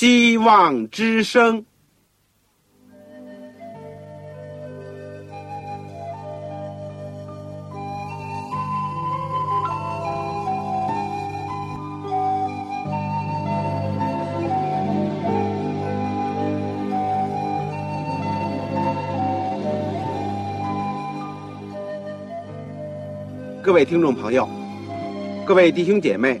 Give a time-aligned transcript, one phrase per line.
[0.00, 1.64] 希望之声。
[23.60, 24.48] 各位听众朋友，
[25.44, 26.40] 各位弟兄姐妹，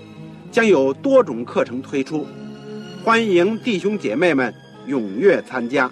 [0.51, 2.27] 将有多种课程推出，
[3.05, 4.53] 欢迎弟兄姐妹们
[4.85, 5.89] 踊跃参加。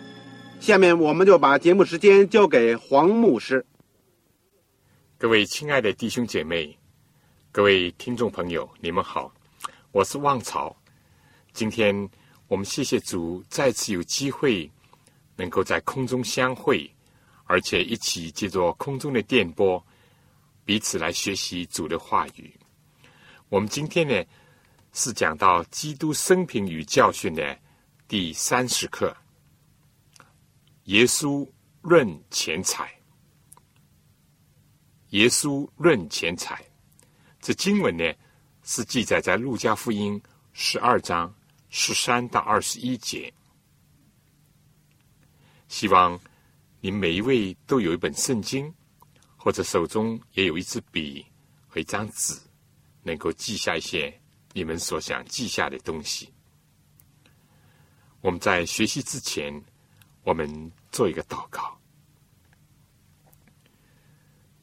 [0.59, 3.65] 下面我们就把节目时间交给黄牧师。
[5.17, 6.77] 各位亲爱的弟兄姐妹，
[7.53, 9.33] 各位听众朋友，你们好，
[9.93, 10.75] 我是旺草。
[11.53, 12.09] 今天
[12.49, 14.69] 我们谢谢主，再次有机会
[15.37, 16.89] 能够在空中相会，
[17.45, 19.81] 而且一起借着空中的电波。
[20.65, 22.53] 彼此来学习主的话语。
[23.47, 24.23] 我们今天呢
[24.93, 27.57] 是讲到基督生平与教训的
[28.07, 29.15] 第三十课。
[30.85, 31.47] 耶稣
[31.81, 32.91] 论钱财。
[35.09, 36.63] 耶稣论钱财。
[37.39, 38.03] 这经文呢
[38.63, 40.21] 是记载在路加福音
[40.53, 41.33] 十二章
[41.69, 43.33] 十三到二十一节。
[45.67, 46.19] 希望
[46.81, 48.73] 你每一位都有一本圣经。
[49.41, 51.25] 或者手中也有一支笔
[51.69, 52.37] 和一张纸，
[53.03, 54.13] 能够记下一些
[54.53, 56.33] 你们所想记下的东西。
[58.21, 59.53] 我们在学习之前，
[60.23, 61.77] 我们做一个祷告。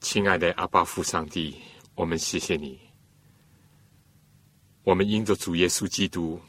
[0.01, 1.57] 亲爱的阿巴父上帝，
[1.95, 2.79] 我们谢谢你。
[4.85, 6.41] 我们因着主耶稣基督，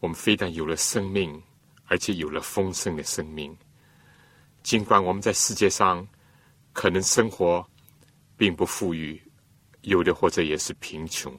[0.00, 1.40] 我们非但有了生命，
[1.84, 3.56] 而且有了丰盛的生命。
[4.62, 6.06] 尽管我们在世界上，
[6.72, 7.64] 可能生活
[8.36, 9.22] 并不富裕，
[9.82, 11.32] 有的或者也是贫穷，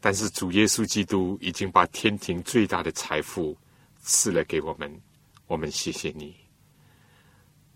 [0.00, 3.56] 但是主耶稣基督已经把天庭最大的财富
[4.00, 5.00] 赐了给我们，
[5.46, 6.36] 我们谢谢你，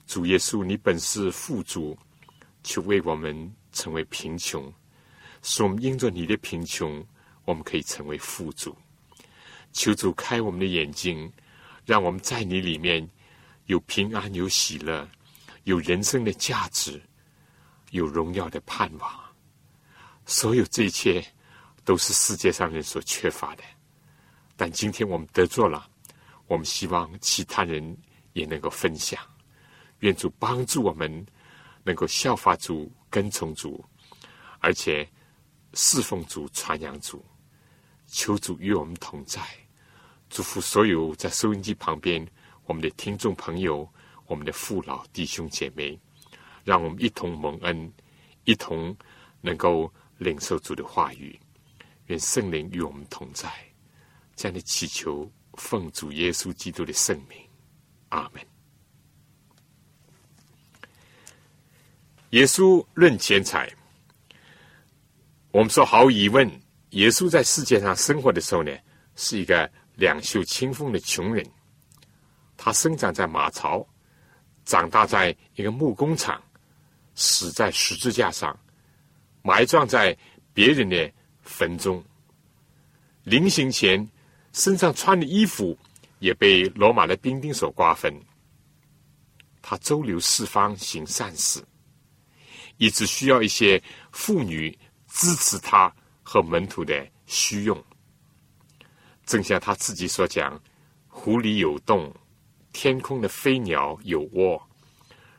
[0.06, 1.96] 主耶稣，你本是富足，
[2.62, 4.72] 却为我们成为贫穷，
[5.42, 7.04] 使我们因着你的贫穷，
[7.44, 8.76] 我们可以成为富足。
[9.72, 11.32] 求主开我们的眼睛，
[11.84, 13.08] 让我们在你里面
[13.66, 15.08] 有平安，有喜乐。
[15.64, 17.00] 有人生的价值，
[17.90, 19.20] 有荣耀的盼望，
[20.24, 21.22] 所有这一切
[21.84, 23.62] 都是世界上人所缺乏的。
[24.56, 25.88] 但今天我们得做了，
[26.46, 27.96] 我们希望其他人
[28.32, 29.18] 也能够分享。
[30.00, 31.26] 愿主帮助我们，
[31.82, 33.84] 能够效法主、跟从主，
[34.58, 35.08] 而且
[35.74, 37.24] 侍奉主、传扬主。
[38.06, 39.40] 求主与我们同在，
[40.28, 42.26] 祝福所有在收音机旁边
[42.64, 43.88] 我们的听众朋友。
[44.26, 45.98] 我们的父老弟兄姐妹，
[46.62, 47.92] 让我们一同蒙恩，
[48.44, 48.96] 一同
[49.40, 51.36] 能够领受主的话语。
[52.10, 53.48] 愿圣灵与我们同在，
[54.34, 57.38] 这样的祈求，奉主耶稣基督的圣名，
[58.08, 58.44] 阿门。
[62.30, 63.72] 耶稣论钱财，
[65.52, 66.50] 我们说毫无疑问，
[66.90, 68.76] 耶稣在世界上生活的时候呢，
[69.14, 71.48] 是一个两袖清风的穷人。
[72.56, 73.86] 他生长在马槽。
[74.66, 76.40] 长大在一个木工厂，
[77.16, 78.56] 死在十字架上，
[79.42, 80.16] 埋葬在
[80.52, 81.12] 别人的
[81.50, 82.02] 坟中。
[83.24, 84.08] 临行前，
[84.52, 85.76] 身上穿的衣服
[86.20, 88.14] 也被罗马的兵丁所瓜分。
[89.60, 91.62] 他周流四方行善事，
[92.78, 94.76] 一直需要一些妇女
[95.08, 97.84] 支持他和门徒的需用。
[99.26, 100.58] 正像他自己所讲
[101.08, 102.10] ：“湖里有洞。”
[102.72, 104.60] 天空的飞鸟有窝，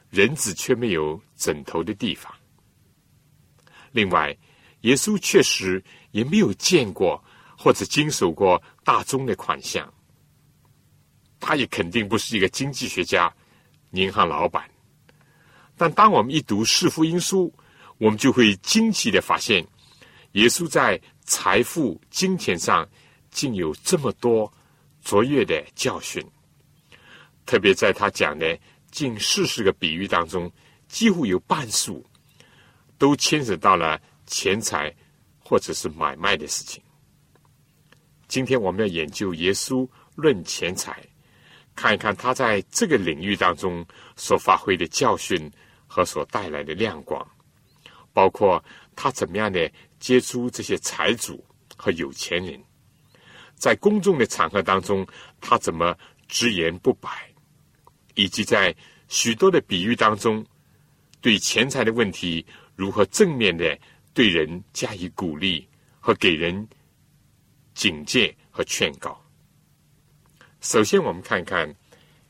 [0.09, 2.29] 人子却没有枕头的地方。
[3.93, 4.37] 另外，
[4.81, 5.81] 耶稣确实
[6.11, 7.21] 也没有见过
[7.57, 9.91] 或者经手过大宗的款项，
[11.39, 13.33] 他也肯定不是一个经济学家、
[13.91, 14.69] 银行老板。
[15.77, 17.47] 但当我们一读《四福音书》，
[17.97, 19.65] 我们就会惊奇的发现，
[20.33, 22.87] 耶稣在财富、金钱上
[23.29, 24.51] 竟有这么多
[25.01, 26.23] 卓越的教训。
[27.45, 28.57] 特别在他讲的
[28.91, 30.51] 近四十个比喻当中，
[30.87, 32.05] 几乎有半数
[32.97, 34.93] 都牵扯到了钱财
[35.51, 36.81] 或者是买卖的事情。
[38.29, 41.05] 今天我们要研究耶稣论钱财，
[41.75, 45.51] 看一看他在这个领域当中所发挥的教训
[45.87, 47.21] 和所带来的亮光，
[48.13, 48.63] 包括
[48.95, 49.69] 他怎么样的
[49.99, 51.43] 接触这些财主
[51.75, 52.57] 和有钱人，
[53.55, 55.05] 在公众的场合当中
[55.41, 55.93] 他怎么
[56.29, 57.29] 直言不摆，
[58.15, 58.73] 以及在
[59.09, 60.45] 许多的比喻当中
[61.19, 63.77] 对钱财的问题如何正面的
[64.13, 65.67] 对人加以鼓励
[65.99, 66.67] 和给人。
[67.73, 69.19] 警戒和劝告。
[70.59, 71.73] 首先，我们看看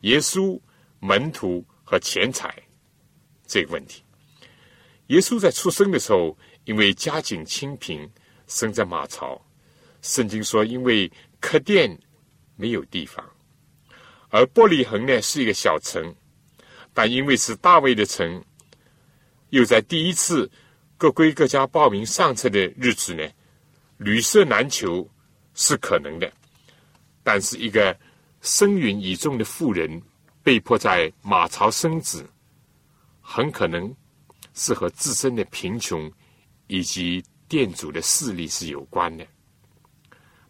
[0.02, 0.58] 耶稣
[1.00, 2.56] 门徒和钱财
[3.48, 4.04] 这个问题。
[5.08, 8.08] 耶稣在出生的时候，因为家境清贫，
[8.46, 9.44] 生在马槽。
[10.04, 12.00] 圣经说，因为客店
[12.56, 13.28] 没有地方，
[14.30, 16.16] 而伯利恒呢是一个小城，
[16.94, 18.46] 但因为是大卫的城，
[19.50, 20.50] 又在第一次
[21.02, 23.28] 各归各家报名上车的日子呢，
[23.98, 25.10] 旅舍难求。
[25.54, 26.32] 是可能的，
[27.24, 27.98] 但是一个
[28.40, 30.02] 生允以重的妇人
[30.44, 32.26] 被迫在马槽生子，
[33.20, 33.94] 很可能
[34.54, 36.10] 是和自身的贫穷
[36.68, 39.28] 以及店主的势力是有关的。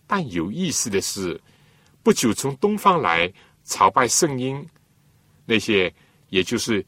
[0.05, 1.41] 但有意思的是，
[2.03, 3.31] 不久从东方来
[3.63, 4.63] 朝拜圣婴，
[5.45, 5.91] 那些
[6.29, 6.85] 也就是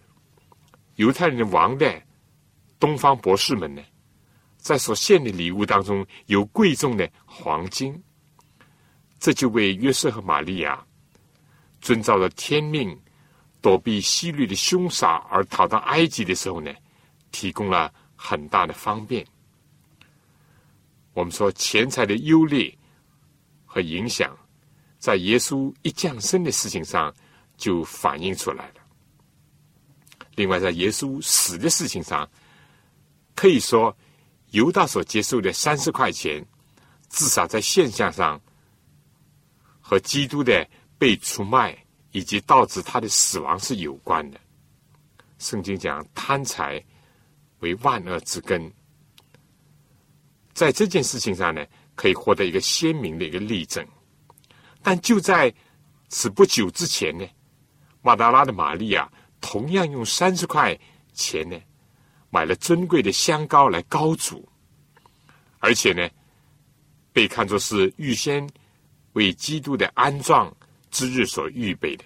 [0.98, 2.00] 犹太人的王的
[2.84, 3.82] 东方博士们呢？
[4.58, 7.98] 在所献的礼物当中有贵重的黄金，
[9.22, 10.86] 这就为约瑟和玛利亚
[11.80, 12.94] 遵照了天命，
[13.62, 16.74] 躲避希律的凶杀而逃到埃及的时候呢，
[17.32, 19.26] 提供了很大的方便。
[21.14, 22.78] 我们说钱财的优劣
[23.66, 24.38] 和影响，
[25.00, 27.16] 在耶稣一降生的事情上
[27.56, 28.76] 就反映出来了。
[30.36, 32.30] 另外，在耶稣死的事情上，
[33.36, 33.96] 可以说。
[34.52, 36.46] 犹大所接受的三十块钱，
[37.10, 38.40] 至少在现象上
[39.82, 40.64] 和基督的
[40.96, 41.76] 被出卖
[42.12, 44.40] 以及导致他的死亡是有关的。
[45.40, 46.80] 圣经讲贪财
[47.62, 48.72] 为万恶之根，
[50.54, 51.66] 在这件事情上呢，
[51.96, 53.84] 可以获得一个鲜明的一个例证。
[54.84, 55.52] 但就在
[56.10, 57.26] 此不久之前呢，
[58.04, 60.80] 马达拉的玛利亚同样用三十块
[61.12, 61.60] 钱呢。
[62.34, 64.50] 买了尊贵的香膏来高煮，
[65.60, 66.10] 而且呢，
[67.12, 68.50] 被看作是预先
[69.12, 70.52] 为基督的安葬
[70.90, 72.06] 之日所预备的。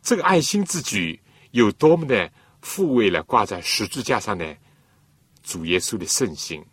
[0.00, 1.20] 这个爱心之举
[1.50, 4.56] 有多么的抚慰了挂在十字架上的
[5.42, 6.64] 主耶稣的圣心。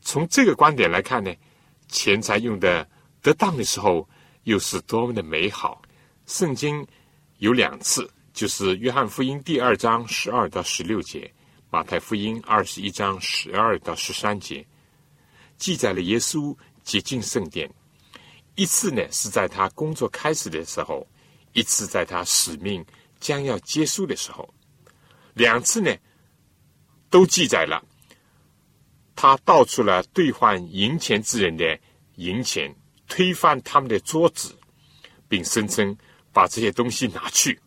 [0.00, 1.34] 从这个观点来看呢，
[1.88, 2.88] 钱财用的
[3.20, 4.08] 得当的时候，
[4.44, 5.82] 又是多么的美好。
[6.26, 6.86] 圣经
[7.38, 11.28] 有两次，就是约翰福音第二章十二到十六节。
[11.70, 14.66] 马太福音二十一章十二到十三节，
[15.58, 17.70] 记载了耶稣接近圣殿。
[18.54, 21.06] 一次呢是在他工作开始的时候，
[21.52, 22.82] 一次在他使命
[23.20, 24.48] 将要结束的时候。
[25.34, 25.94] 两次呢，
[27.10, 27.84] 都记载了
[29.14, 31.78] 他盗出了兑换银钱之人的
[32.14, 32.74] 银钱，
[33.06, 34.58] 推翻他们的桌子，
[35.28, 35.94] 并声称
[36.32, 37.60] 把这些东西拿去，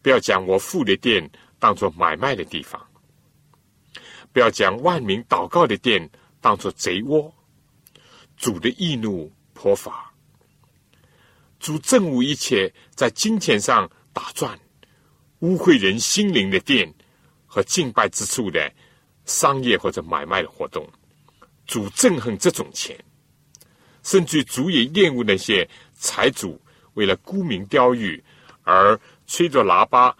[0.00, 2.82] 不要将我父的店当做买卖的地方。
[4.36, 6.10] 不要将万民祷告的殿
[6.42, 7.32] 当作贼窝，
[8.36, 10.12] 主的易怒颇发，
[11.58, 14.60] 主憎恶一切在金钱上打转、
[15.38, 16.92] 污秽人心灵的殿
[17.46, 18.70] 和敬拜之处的
[19.24, 20.86] 商业或者买卖的活动。
[21.66, 22.94] 主憎恨这种钱，
[24.02, 26.60] 甚至主也厌恶那些财主
[26.92, 28.22] 为了沽名钓誉
[28.64, 30.14] 而吹着喇叭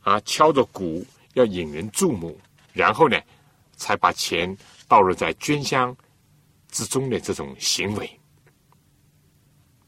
[0.00, 2.36] 啊、敲着鼓，要引人注目，
[2.72, 3.16] 然后呢？
[3.76, 4.56] 才把钱
[4.88, 5.96] 倒入在捐箱
[6.70, 8.20] 之中的这种行为，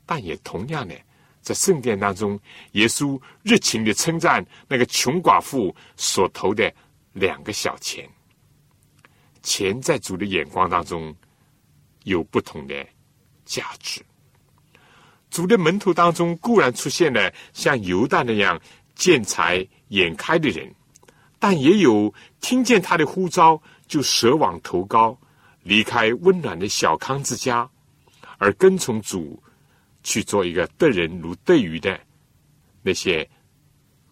[0.06, 0.94] 但也同样的，
[1.42, 2.38] 在圣殿当中，
[2.72, 6.72] 耶稣热情的称赞那个穷寡妇所投的
[7.12, 8.08] 两个小钱。
[9.42, 11.14] 钱在主的眼光当中
[12.04, 12.86] 有不同的
[13.44, 14.00] 价值。
[15.30, 18.60] 主的门徒当中固然出现了像犹大那样
[18.94, 20.74] 见财眼开的人，
[21.38, 23.60] 但也有听见他的呼召。
[23.88, 25.18] 就舍往投高，
[25.62, 27.68] 离开温暖的小康之家，
[28.36, 29.42] 而跟从主
[30.02, 31.98] 去做一个得人如得鱼的
[32.82, 33.28] 那些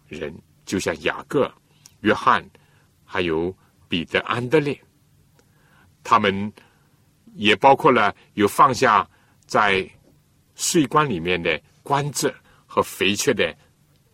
[0.07, 1.51] 人，就像雅各、
[2.01, 2.45] 约翰，
[3.05, 3.55] 还有
[3.87, 4.77] 彼得、安德烈，
[6.03, 6.51] 他们
[7.35, 9.07] 也包括了有放下
[9.45, 9.87] 在
[10.55, 12.33] 税关里面的官职
[12.65, 13.55] 和肥缺的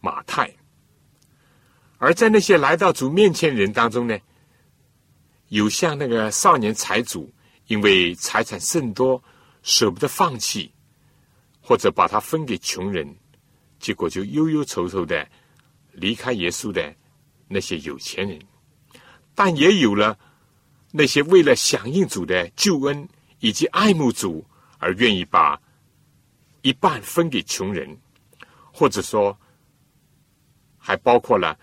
[0.01, 0.53] 马太，
[1.97, 4.17] 而在那些来到主面前人当中呢？
[5.53, 7.31] 有像那个少年财主，
[7.67, 9.23] 因为财产甚多，
[9.61, 10.73] 舍不得放弃，
[11.61, 13.15] 或者把它分给穷人，
[13.79, 15.29] 结果就忧忧愁愁的
[15.91, 16.95] 离开耶稣的
[17.47, 18.41] 那些有钱人。
[19.35, 20.17] 但也有了
[20.89, 23.07] 那些为了响应主的救恩
[23.37, 24.43] 以及爱慕主
[24.79, 25.61] 而愿意把
[26.63, 27.95] 一半分给穷人，
[28.71, 29.37] 或者说
[30.79, 31.59] 还包括了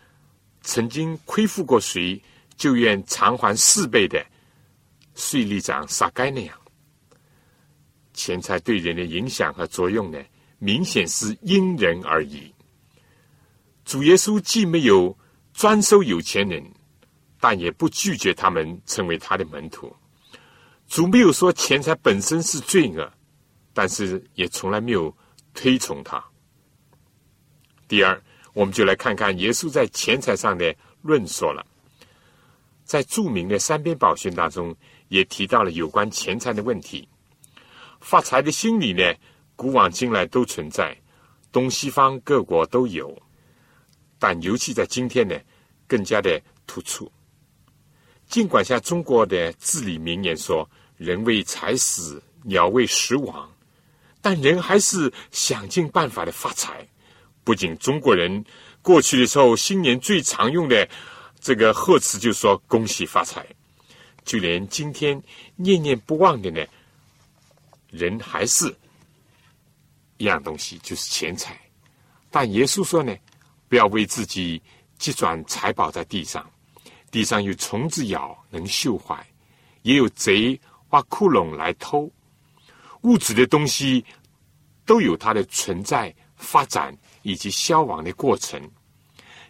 [0.60, 2.22] 曾经亏负过谁
[2.60, 4.22] 就愿偿还四倍的
[5.14, 6.56] 税吏长撒该那样。
[8.12, 10.18] 钱财对人的影响和作用呢，
[10.58, 12.54] 明显是因人而异。
[13.84, 15.16] 主耶稣既没有
[15.54, 16.62] 专收有钱人。
[17.42, 19.90] 但也不拒绝他们成为他的门徒。
[20.86, 23.10] 主没有说钱财本身是罪恶，
[23.72, 25.16] 但是也从来没有
[25.54, 26.22] 推崇他。
[27.88, 31.66] 第二，我们就来看看耶稣在钱财上的论说了。
[32.90, 34.74] 在著名的三边宝训当中，
[35.10, 37.08] 也提到了有关钱财的问题。
[38.00, 39.14] 发财的心理呢，
[39.54, 41.00] 古往今来都存在，
[41.52, 43.16] 东西方各国都有，
[44.18, 45.38] 但尤其在今天呢，
[45.86, 47.08] 更加的突出。
[48.26, 50.68] 尽管像中国的至理名言说
[50.98, 53.48] “人为财死，鸟为食亡”，
[54.20, 56.84] 但人还是想尽办法的发财。
[57.44, 58.44] 不仅中国人
[58.82, 60.88] 过去的时候新年最常用的
[61.40, 63.46] 这个贺词就说“恭喜发财”，
[64.24, 65.20] 就连今天
[65.56, 66.64] 念念不忘的呢，
[67.90, 68.76] 人还是
[70.18, 71.58] 一样东西，就是钱财。
[72.30, 73.16] 但耶稣说呢，
[73.68, 74.62] 不要为自己
[74.98, 76.48] 积攒财宝在地上。
[77.10, 79.16] 地上有虫子咬，能锈坏；
[79.82, 82.08] 也有贼挖窟窿来偷。
[83.00, 84.04] 物质的东西
[84.84, 88.70] 都有它的存在、发展以及消亡的过程。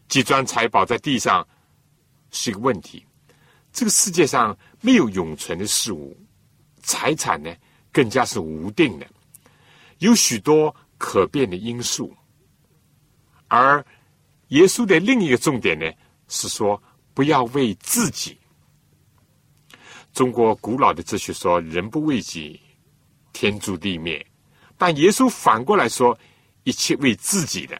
[0.08, 1.46] 积攒财宝在地上
[2.30, 3.04] 是一个问题。
[3.72, 6.16] 这个世界上没有永存的事物，
[6.82, 7.54] 财产呢
[7.92, 9.06] 更加是无定的，
[9.98, 12.14] 有许多可变的因素。
[13.48, 13.84] 而
[14.48, 15.90] 耶稣的另一个重点呢
[16.28, 16.82] 是说。
[17.12, 18.38] 不要为自己。
[20.14, 22.58] 中国古老的哲学说：“人不为己，
[23.32, 24.24] 天诛地灭。”
[24.78, 26.18] 但耶稣反过来说
[26.64, 27.78] ：“一切为自己的，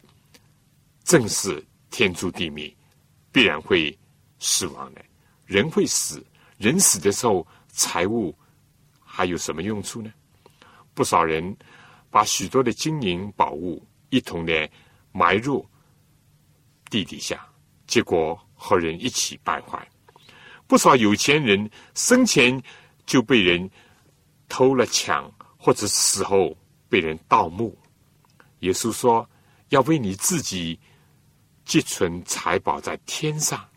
[1.05, 2.71] 正是天诛地灭，
[3.31, 3.97] 必然会
[4.41, 5.01] 死亡的。
[5.45, 6.21] 人会死，
[6.57, 8.37] 人死的时候，财物
[8.99, 10.11] 还有什么用处呢？
[10.93, 11.55] 不少人
[12.09, 14.69] 把许多的金银宝物一同的
[15.13, 15.65] 埋入
[16.89, 17.47] 地底下，
[17.87, 18.37] 结果。
[18.63, 19.89] 和人一起败坏，
[20.67, 22.61] 不少有钱人生前
[23.07, 23.67] 就被人
[24.47, 26.55] 偷了抢，或者死后
[26.87, 27.75] 被人盗墓。
[28.59, 29.27] 耶稣说
[29.69, 30.79] ：“要为你自己
[31.65, 33.67] 积存财宝在天上，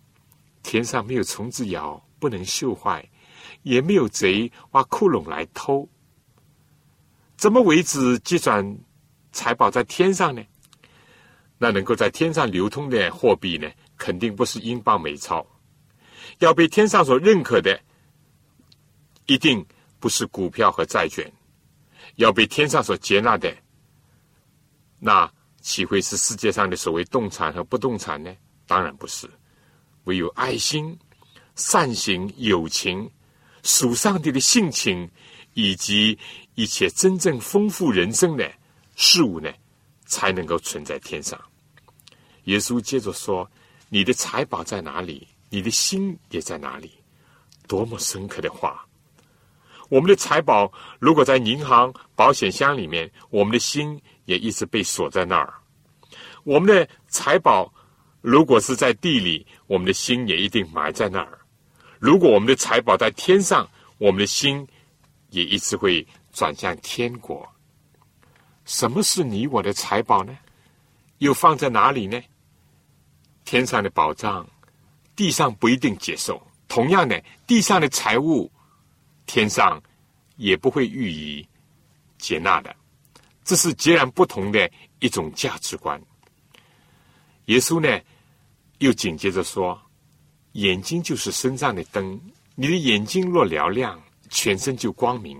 [0.64, 3.08] 天上没有虫子咬，不能锈坏，
[3.62, 5.88] 也没有贼挖窟窿来偷。
[7.36, 8.76] 怎么为之积攒
[9.30, 10.42] 财宝在天上呢？
[11.58, 15.46] 那能够在天上流通的货币呢？”肯定不是英镑美钞，
[16.40, 17.80] 要被天上所认可的，
[19.26, 19.64] 一定
[20.00, 21.24] 不是股票和债券；
[22.16, 23.56] 要被天上所接纳的，
[24.98, 28.34] 那岂会是世界上的所谓动产和不动产呢？
[28.66, 29.30] 当然不是。
[30.04, 30.98] 唯有爱心、
[31.56, 33.10] 善行、友情、
[33.62, 35.10] 属上帝的性情，
[35.54, 36.18] 以及
[36.54, 38.50] 一切真正丰富人生的
[38.96, 39.52] 事物呢，
[40.06, 41.40] 才能够存在天上。
[42.44, 43.50] 耶稣接着说。
[43.90, 45.28] 你的财宝在哪里？
[45.50, 46.90] 你的心也在哪里？
[47.68, 48.84] 多么深刻的话！
[49.88, 55.54] 我们的财宝如果在银行保险箱里面，我们的心也一直被锁在那儿。
[56.42, 57.72] 我们的财宝
[58.26, 61.38] 如果是在地里，我们的心也一定埋在那儿。
[61.98, 64.66] 如果我们的财宝在天上，我们的心
[65.28, 67.46] 也一直会转向天国。
[68.64, 70.34] 什么是你我的财宝呢？
[71.18, 72.18] 又放在哪里呢？
[73.44, 74.48] 天上的宝藏，
[75.14, 78.50] 地上不一定接受；同样的，地上的财物，
[79.26, 79.82] 天上
[80.36, 81.46] 也不会予以
[82.16, 82.74] 接纳的。
[83.44, 86.00] 这是截然不同的一种价值观。
[87.44, 88.00] 耶稣呢，
[88.84, 89.80] 又紧接着说
[90.52, 92.20] ：“眼睛就是身上的灯，
[92.54, 93.98] 你的眼睛若嘹亮，
[94.28, 95.38] 全身就光明；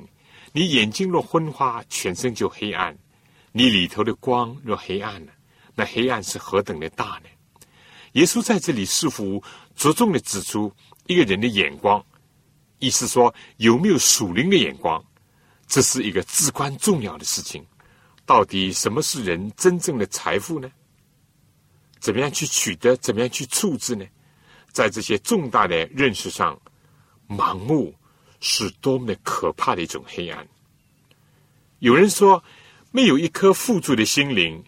[0.52, 2.96] 你眼睛若昏花，全身就黑暗。
[3.52, 5.32] 你里头的光若黑暗了，
[5.74, 7.28] 那黑暗是何等的大呢？”
[8.12, 9.42] 耶稣在这里似乎
[9.76, 10.72] 着重的指出
[11.06, 12.02] 一个人的眼光，
[12.78, 15.04] 意思说有没有属灵的眼光，
[15.66, 17.62] 这是一个至关重要的事情。
[18.24, 20.70] 到底什么是人真正的财富呢？
[22.04, 22.94] 怎么样去取得？
[22.98, 24.04] 怎么样去处置呢？
[24.70, 26.60] 在这些重大的认识上，
[27.26, 27.94] 盲目
[28.40, 30.46] 是多么的可怕的一种黑暗。
[31.78, 32.44] 有人说，
[32.90, 34.62] 没有一颗富足的心灵，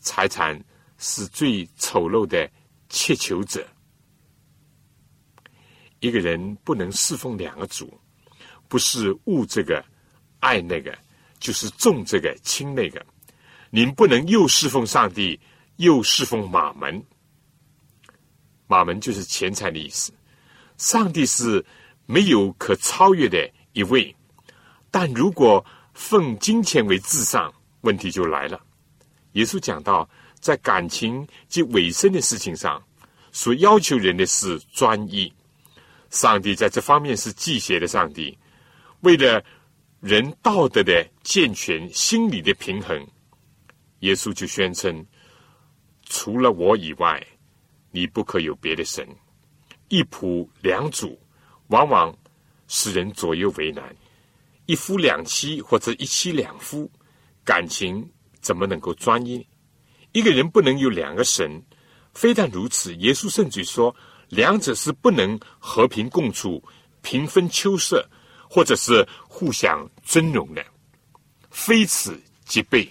[0.00, 0.58] 财产
[0.96, 2.50] 是最丑陋的
[2.88, 3.68] 切求者。
[6.00, 8.00] 一个人不能侍奉两个主，
[8.68, 9.84] 不是物这个
[10.40, 10.96] 爱那个，
[11.38, 13.04] 就是重这个轻那个。
[13.68, 15.38] 您不能又侍奉上帝，
[15.82, 17.02] 又侍奉马门。
[18.68, 20.12] 马门就是钱财的意思。
[20.78, 21.64] 上帝是
[22.06, 24.14] 没有可超越的一位，
[24.90, 28.60] 但如果奉金钱为至上，问题就来了。
[29.32, 30.08] 耶稣讲到，
[30.40, 32.82] 在感情及尾声的事情上，
[33.32, 35.32] 所要求人的是专一。
[36.10, 37.86] 上帝在这方面是忌邪的。
[37.88, 38.36] 上帝
[39.00, 39.44] 为了
[40.00, 43.06] 人道德的健全、心理的平衡，
[44.00, 45.04] 耶稣就宣称：
[46.14, 47.26] 除了我以外，
[47.90, 49.08] 你不可有别的神。
[49.88, 51.18] 一仆两主，
[51.68, 52.14] 往往
[52.68, 53.82] 使人左右为难；
[54.66, 56.88] 一夫两妻或者一妻两夫，
[57.42, 58.06] 感情
[58.42, 59.44] 怎么能够专一？
[60.12, 61.62] 一个人不能有两个神。
[62.12, 63.96] 非但如此，耶稣甚至说。
[64.28, 66.62] 两者是不能和平共处、
[67.02, 68.08] 平分秋色，
[68.48, 70.64] 或者是互相尊荣的，
[71.50, 72.88] 非此即悖。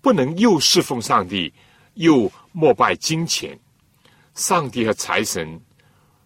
[0.00, 1.52] 不能又侍奉上帝，
[2.00, 3.58] 又膜拜金钱。
[4.34, 5.60] 上帝和财神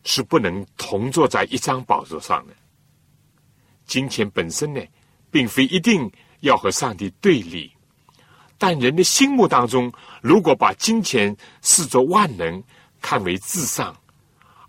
[0.04, 2.54] 是不能同坐在一张宝座上的。
[3.84, 4.80] 金钱本身呢，
[5.30, 7.72] 并非一定要和上帝对立，
[8.56, 12.62] 但人的心目当中，如果把金钱视作万能，
[13.00, 13.94] 看为至上。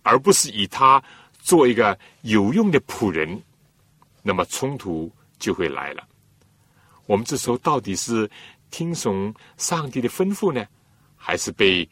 [0.01, 1.03] 而不是以他
[1.39, 3.41] 做一个有用的仆人，
[4.21, 6.07] 那么冲突就会来了。
[7.05, 8.29] 我们这时候到底是
[8.69, 10.65] 听从上帝的吩咐呢，
[11.27, 11.89] 还是被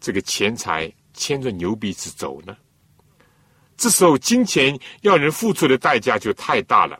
[0.00, 2.56] 这个钱财牵着牛鼻子走呢？
[3.76, 6.98] 这时候金钱要人付出的代价就太大了。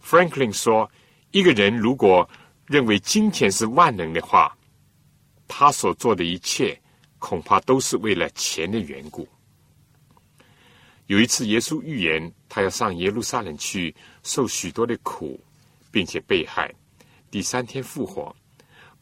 [0.00, 0.88] Franklin 说
[1.32, 2.28] ：“一个人如果
[2.66, 4.56] 认为金钱是万能的话，
[5.48, 6.80] 他所做的一切
[7.18, 9.26] 恐怕都是为了钱的缘故。”
[11.08, 15.40] 有一次，耶稣预言他要上耶路撒冷去受许多的苦，
[15.90, 16.72] 并且被害，
[17.28, 18.34] 第三天复活。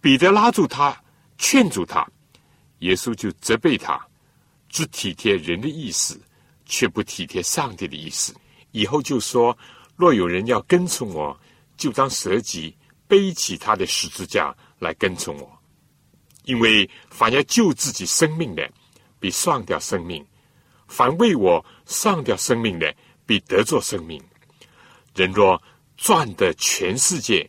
[0.00, 0.98] 彼得拉住他，
[1.38, 2.06] 劝阻他，
[2.80, 4.00] 耶稣就责备他，
[4.68, 6.20] 只体贴人的意思，
[6.64, 8.34] 却不体贴上帝的意思。
[8.72, 9.56] 以后就说：
[9.96, 11.38] 若有人要跟从我，
[11.76, 15.50] 就当舍己，背起他的十字架来跟从我。
[16.44, 18.70] 因为凡要救自己生命的，
[19.18, 20.24] 必丧掉生命。
[20.88, 22.94] 凡为我丧掉生命的，
[23.24, 24.22] 必得作生命。
[25.14, 25.60] 人若
[25.96, 27.48] 赚得全世界，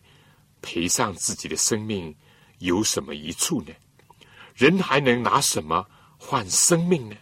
[0.62, 2.14] 赔上自己的生命，
[2.58, 3.72] 有什么益处呢？
[4.54, 5.86] 人还能拿什么
[6.18, 7.16] 换生命呢？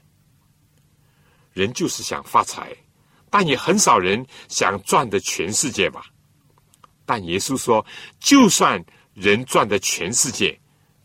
[1.53, 2.77] 人就是想发财，
[3.31, 6.07] 但也很少人想赚得全世界吧。
[7.05, 7.85] 但耶稣说，
[8.19, 10.59] 就算人赚得全世界，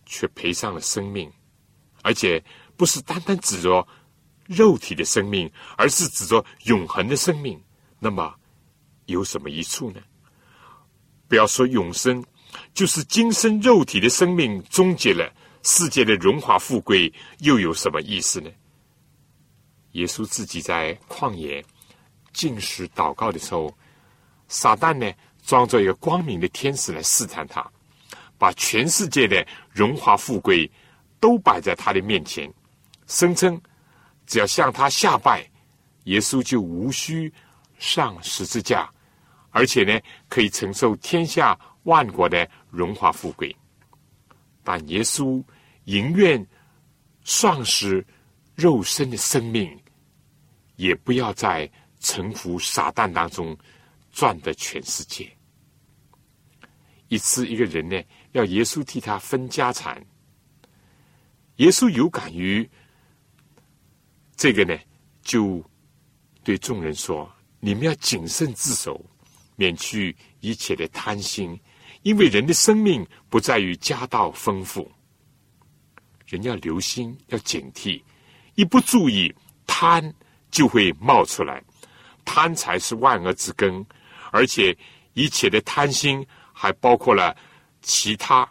[0.06, 1.32] 却赔上了生命，
[2.04, 2.44] 而且
[2.78, 3.88] 不是单单指着。
[4.46, 7.64] 肉体的生命，而是指着永恒的生命，
[8.00, 8.34] 那么
[9.06, 10.02] 有什么益处呢？
[11.28, 12.26] 不要说永生，
[12.74, 15.32] 就是今生肉体的生命终结了，
[15.64, 18.50] 世界的荣华富贵又有什么意思呢？
[19.94, 21.64] 耶稣自己在旷野
[22.34, 23.76] 进食祷告的时候，
[24.48, 25.12] 撒旦呢
[25.46, 27.68] 装作一个光明的天使来试探他，
[28.38, 30.70] 把全世界的荣华富贵
[31.20, 32.52] 都摆在他的面前，
[33.08, 33.60] 声称。
[34.28, 35.44] 只要向他下拜，
[36.04, 37.34] 耶稣就无需
[37.80, 38.88] 上十字架，
[39.50, 41.60] 而且呢，可以承受天下
[41.90, 43.54] 万国的荣华富贵。
[44.64, 45.44] 但耶稣
[45.84, 46.46] 宁愿
[47.24, 48.06] 丧失
[48.56, 49.78] 肉身的生命，
[50.76, 53.58] 也不要在臣服撒旦当中
[54.12, 55.30] 赚得全世界。
[57.08, 58.02] 一次，一个人呢，
[58.34, 60.06] 要耶稣替他分家产，
[61.56, 62.70] 耶稣有感于。
[64.36, 64.78] 这个呢，
[65.22, 65.62] 就
[66.44, 69.04] 对众人说：“你们要谨慎自守，
[69.58, 71.60] 免去一切的贪心，
[72.02, 74.90] 因为人的生命不在于家道丰富。
[76.26, 78.02] 人要留心，要警惕，
[78.56, 79.34] 一不注意，
[79.66, 80.14] 贪
[80.52, 81.64] 就会冒出来。
[82.24, 83.86] 贪财是万恶之根，
[84.32, 84.78] 而且
[85.14, 87.36] 一切的贪心还包括了
[87.82, 88.50] 其他，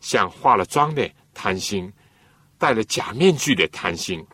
[0.00, 1.92] 像化了妆的贪心。”
[2.62, 4.24] 戴了假面具的贪心，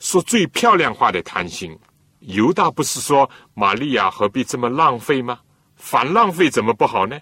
[0.00, 1.78] 说最漂亮话的贪心。
[2.18, 5.38] 犹大不是说玛利亚何必这么浪费吗？
[5.84, 7.20] 反浪费怎么不好呢？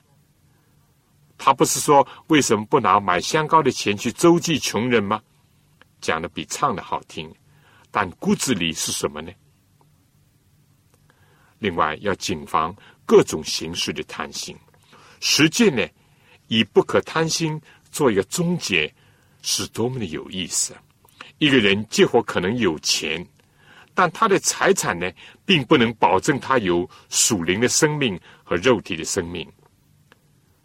[1.36, 5.20] 他不是说为什么不拿买香膏的钱去周济穷人吗？
[6.00, 7.28] 讲的比唱的好听，
[7.90, 9.32] 但骨子里是什么呢？
[11.58, 12.72] 另外要谨防
[13.04, 14.56] 各种形式的贪心。
[15.18, 15.84] 实践呢，
[16.46, 18.94] 以不可贪心做一个终结，
[19.42, 20.72] 是多么的有意思！
[21.38, 23.26] 一个人结果可能有钱，
[23.92, 25.10] 但他的财产呢，
[25.44, 28.18] 并不能保证他有属灵的生命
[28.52, 29.50] 和肉体的生命。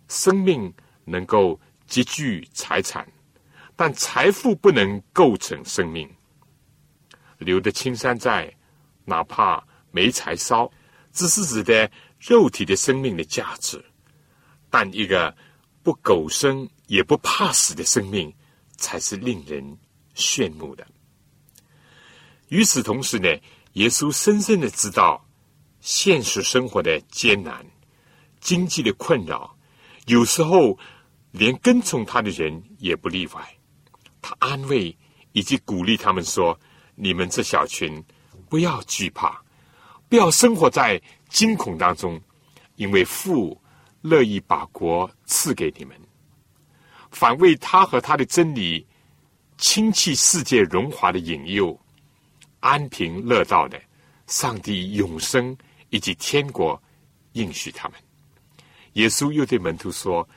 [0.09, 0.73] 生命
[1.05, 3.07] 能够积聚财产，
[3.77, 6.05] 但财富不能构成生命。
[7.37, 8.53] 留得青山在，
[9.05, 10.69] 哪怕没柴烧，
[11.13, 13.81] 只是指的肉体的生命的价值。
[14.69, 15.33] 但一个
[15.81, 18.35] 不苟生也不怕死的生命，
[18.75, 19.77] 才是令人
[20.13, 20.85] 炫目的。
[22.49, 23.29] 与此同时呢，
[23.73, 25.25] 耶稣深深的知道
[25.79, 27.65] 现实生活的艰难、
[28.47, 29.53] 经济的困扰，
[30.05, 30.79] 有时候
[31.31, 33.41] 连跟从他的人也不例外。
[34.21, 34.97] 他安慰
[35.33, 36.57] 以及鼓励他们说
[36.95, 38.01] ：“你们这小群，
[38.47, 39.43] 不要惧怕，
[40.07, 42.21] 不要生活在惊恐当中，
[42.77, 43.59] 因为父。”
[44.01, 45.99] 乐意把国赐给你们，
[47.11, 48.85] 反为他和他的真理
[49.57, 51.77] 亲戚世界荣华的引诱，
[52.61, 53.81] 安平乐道的
[54.27, 55.57] 上帝永生
[55.89, 56.81] 以及天国
[57.33, 57.99] 应许他们。
[58.97, 60.27] 耶稣又对门徒说：“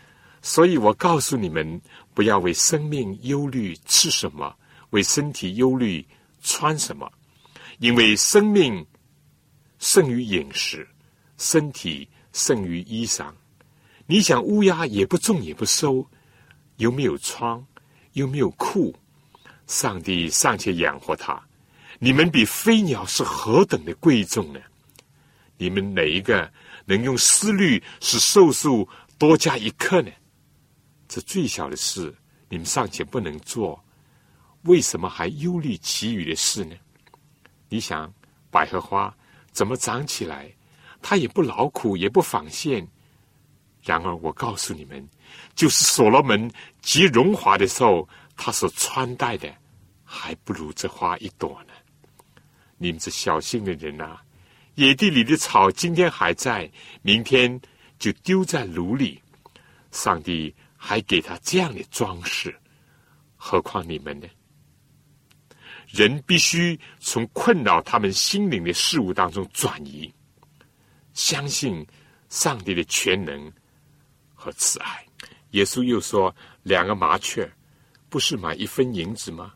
[0.42, 1.80] 所以我告诉你们，
[2.12, 4.54] 不要为生命忧虑吃什么，
[4.90, 6.06] 为身体忧虑
[6.42, 7.10] 穿什么，
[7.78, 8.86] 因为生命
[9.78, 10.86] 胜于饮食，
[11.38, 13.32] 身体胜于衣裳。”
[14.04, 16.04] 你想乌鸦也不种也不收，
[16.76, 17.64] 又没有窗，
[18.12, 18.94] 又没有库，
[19.68, 21.40] 上帝尚且养活它，
[21.98, 24.60] 你们比飞鸟是何等的贵重呢？
[25.56, 26.50] 你们哪一个
[26.90, 30.10] 能用思虑使寿数多加一刻呢？
[31.06, 32.12] 这最小的事，
[32.48, 33.80] 你们尚且不能做，
[34.62, 36.74] 为什么还忧虑其余的事呢？
[37.68, 38.12] 你想
[38.50, 39.16] 百合花
[39.52, 40.52] 怎么长起来？
[41.00, 42.86] 它也不劳苦，也不纺线。
[43.82, 45.08] 然而，我告诉你们，
[45.54, 46.50] 就是所罗门
[46.82, 49.48] 极荣华的时候，他所穿戴的，
[50.04, 51.72] 还不如这花一朵呢。
[52.78, 54.18] 你们这小心的人呐，
[54.74, 56.70] 野地里的草今天还在，
[57.02, 57.60] 明天
[57.98, 59.20] 就丢在炉里。
[59.90, 62.54] 上帝还给他这样的装饰，
[63.36, 64.26] 何况你们呢？
[65.88, 70.12] 人必须从困扰他们心灵的事物当中转移，
[71.14, 71.84] 相信
[72.28, 73.52] 上帝的全能。
[74.42, 75.04] 和慈爱，
[75.50, 77.46] 耶稣又说：“两个麻雀，
[78.08, 79.52] 不是买一分银子吗？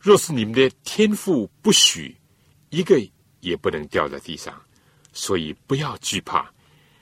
[0.00, 2.16] 若是你们的天赋不许，
[2.70, 3.00] 一个
[3.48, 4.54] 也不能掉在地上。
[5.12, 6.46] 所以不要惧怕，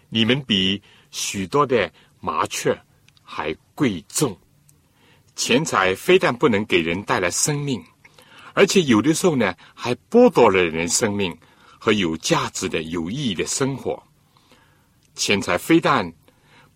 [0.08, 0.80] 你们比
[1.10, 2.78] 许多的麻雀
[3.22, 4.36] 还贵重。
[5.34, 7.82] 钱财非但不能给人带来生命，
[8.52, 11.36] 而且有的时候呢，还剥夺了人生命
[11.78, 14.00] 和有价值的、有意义的生活。
[15.14, 16.12] 钱财非但……”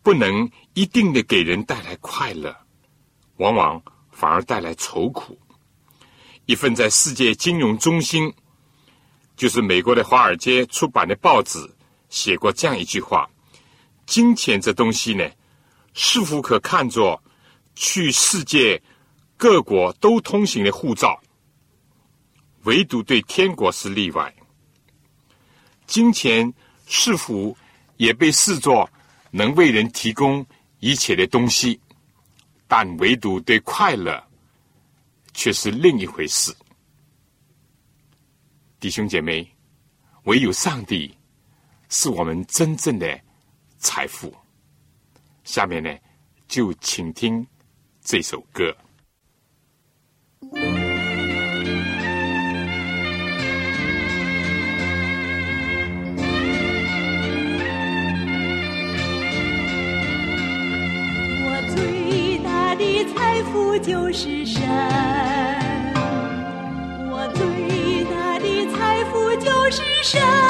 [0.00, 2.57] 不能一定的给人带来快乐，
[3.37, 5.38] 往往反而带来愁苦。
[6.46, 8.33] 一份在世界金融中心，
[9.38, 11.59] 就是美国的华尔街出版的报纸，
[12.11, 13.31] 写过这样一句话
[14.05, 15.24] ：“金钱这东西呢，
[15.94, 17.22] 是否可看作
[17.77, 18.83] 去世界
[19.37, 21.18] 各国都通行的护照？
[22.64, 24.35] 唯独对天国是例外。
[25.87, 26.53] 金钱
[26.87, 27.57] 是否
[27.96, 28.90] 也被视作？”
[29.31, 30.44] 能为人提供
[30.81, 31.79] 一切的东西，
[32.66, 34.24] 但唯独对快乐
[35.35, 36.51] 却是另一回事。
[38.80, 39.44] 弟兄姐妹，
[40.22, 41.12] 唯有上帝
[41.88, 43.20] 是我们真正的
[43.78, 44.32] 财富。
[45.42, 45.92] 下面呢，
[46.46, 47.44] 就请听
[48.00, 48.72] 这首歌。
[61.40, 64.62] 我最大的财富就是神，
[70.02, 70.47] 生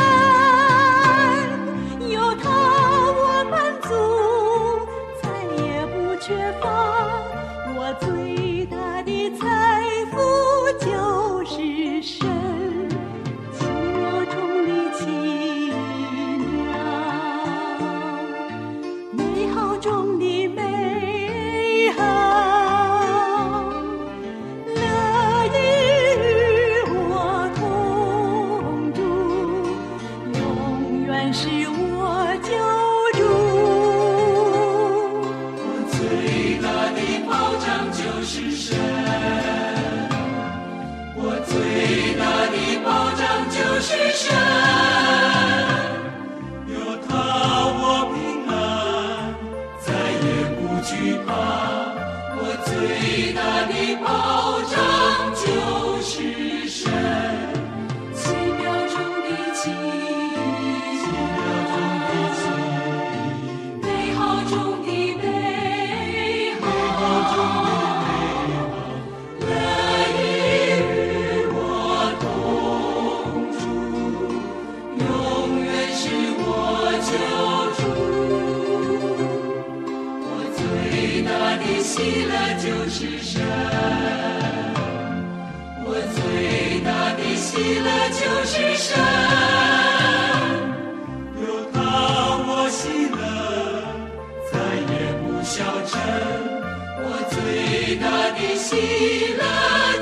[98.32, 99.44] 的喜乐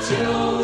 [0.01, 0.56] 就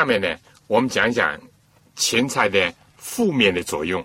[0.00, 0.34] 下面呢，
[0.66, 1.38] 我们讲一讲
[1.94, 4.02] 钱财的负面的作用。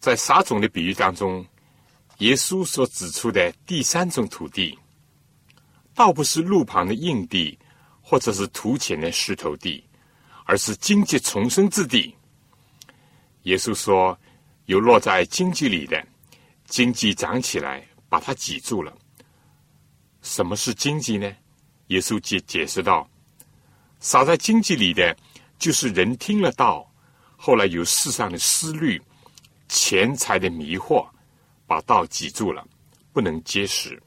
[0.00, 1.46] 在撒种的比喻当中，
[2.20, 4.78] 耶稣所指出的第三种土地，
[5.94, 7.58] 倒不是路旁的硬地，
[8.00, 9.84] 或者是土浅的石头地，
[10.46, 12.16] 而是荆棘丛生之地。
[13.42, 14.18] 耶稣说，
[14.64, 16.02] 有落在荆棘里的，
[16.64, 18.90] 荆棘长起来，把它挤住了。
[20.22, 21.30] 什么是经济呢？
[21.88, 23.06] 耶稣解解释道。
[24.04, 25.16] 撒在经济里的，
[25.58, 26.86] 就是人听了道，
[27.38, 29.00] 后来有世上的思虑、
[29.66, 31.08] 钱财的迷惑，
[31.66, 32.62] 把道挤住了，
[33.14, 33.98] 不能结实。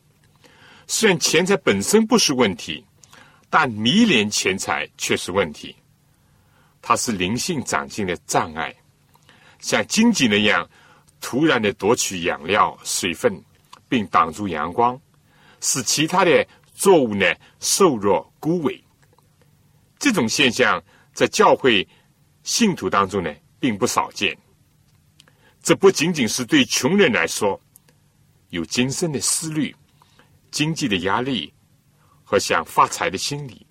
[0.85, 2.85] 虽然钱财本身不是问题，
[3.49, 5.75] 但迷恋钱财却是问题。
[6.79, 8.71] 它是灵性长进的障碍，
[9.57, 10.69] 像荆棘那样
[11.19, 13.43] 突然的夺取养料、水分，
[13.89, 15.01] 并挡住阳光，
[15.59, 17.25] 使其他的作物呢
[17.59, 18.79] 瘦弱枯萎。
[19.99, 20.83] 这种现象
[21.13, 21.87] 在教会
[22.43, 24.37] 信徒当中呢，并不少见。
[25.61, 27.59] 这不仅仅是对穷人来说，
[28.49, 29.75] 有今生的思虑、
[30.51, 31.53] 经济的压力
[32.23, 33.65] 和想发财的心理；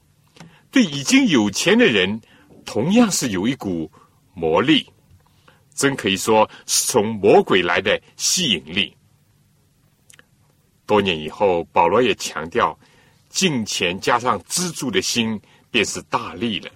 [0.70, 2.20] 对已经有钱的人，
[2.64, 3.90] 同样是有一股
[4.34, 4.86] 魔力，
[5.74, 8.94] 真可以说是从魔鬼来的吸引力。
[10.84, 12.78] 多年以后，保罗也强调，
[13.28, 15.40] 金钱加上资助的心。
[15.76, 16.70] 便是大利了，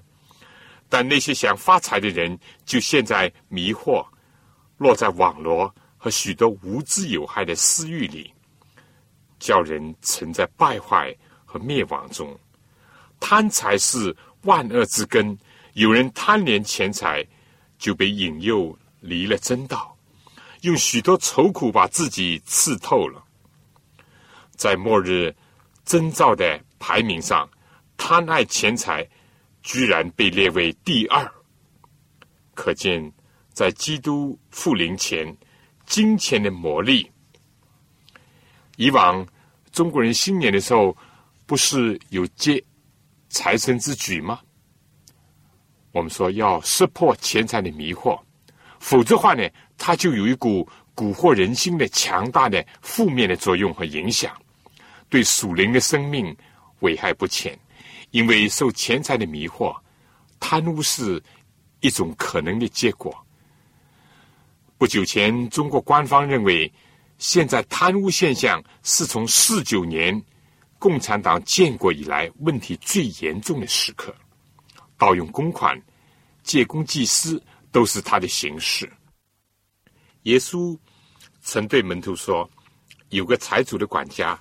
[0.87, 4.07] 但那些想发财的人就陷在迷惑、
[4.77, 8.31] 落在网罗和许多无知有害的私欲里，
[9.39, 12.39] 叫人沉在败坏和灭亡中。
[13.19, 15.35] 贪财是万恶之根，
[15.73, 17.27] 有人贪恋钱财，
[17.79, 19.97] 就被引诱离了真道，
[20.61, 23.25] 用许多愁苦把自己刺透了。
[24.57, 25.35] 在末日
[25.87, 27.49] 征兆的排名上。
[28.03, 29.07] 贪爱钱财，
[29.63, 31.31] 居然被列为第二。
[32.55, 33.13] 可见，
[33.53, 35.37] 在基督复临前，
[35.85, 37.09] 金钱的魔力。
[38.77, 39.25] 以往
[39.71, 40.97] 中国人新年的时候，
[41.45, 42.61] 不是有接
[43.29, 44.41] 财神之举吗？
[45.93, 48.19] 我们说要识破钱财的迷惑，
[48.81, 54.35] 否则话呢，它就有一股蛊惑人心的强大的负面的作用和影响，
[55.11, 56.35] 对属灵的生命
[56.81, 57.57] 危害不浅。
[58.11, 59.77] 因为受钱财的迷惑，
[60.39, 61.23] 贪污是
[61.81, 63.17] 一种可能的结果。
[64.79, 66.73] 不久前，中国官方认为，
[67.19, 70.21] 现在贪污现象是从四九年
[70.79, 74.15] 共产党建国以来问题最严重的时刻。
[74.97, 75.81] 盗用公款、
[76.43, 78.91] 借公济私都是他的形式。
[80.25, 80.77] 耶稣
[81.43, 82.49] 曾对门徒说
[83.09, 84.39] ：“有个财主的管家，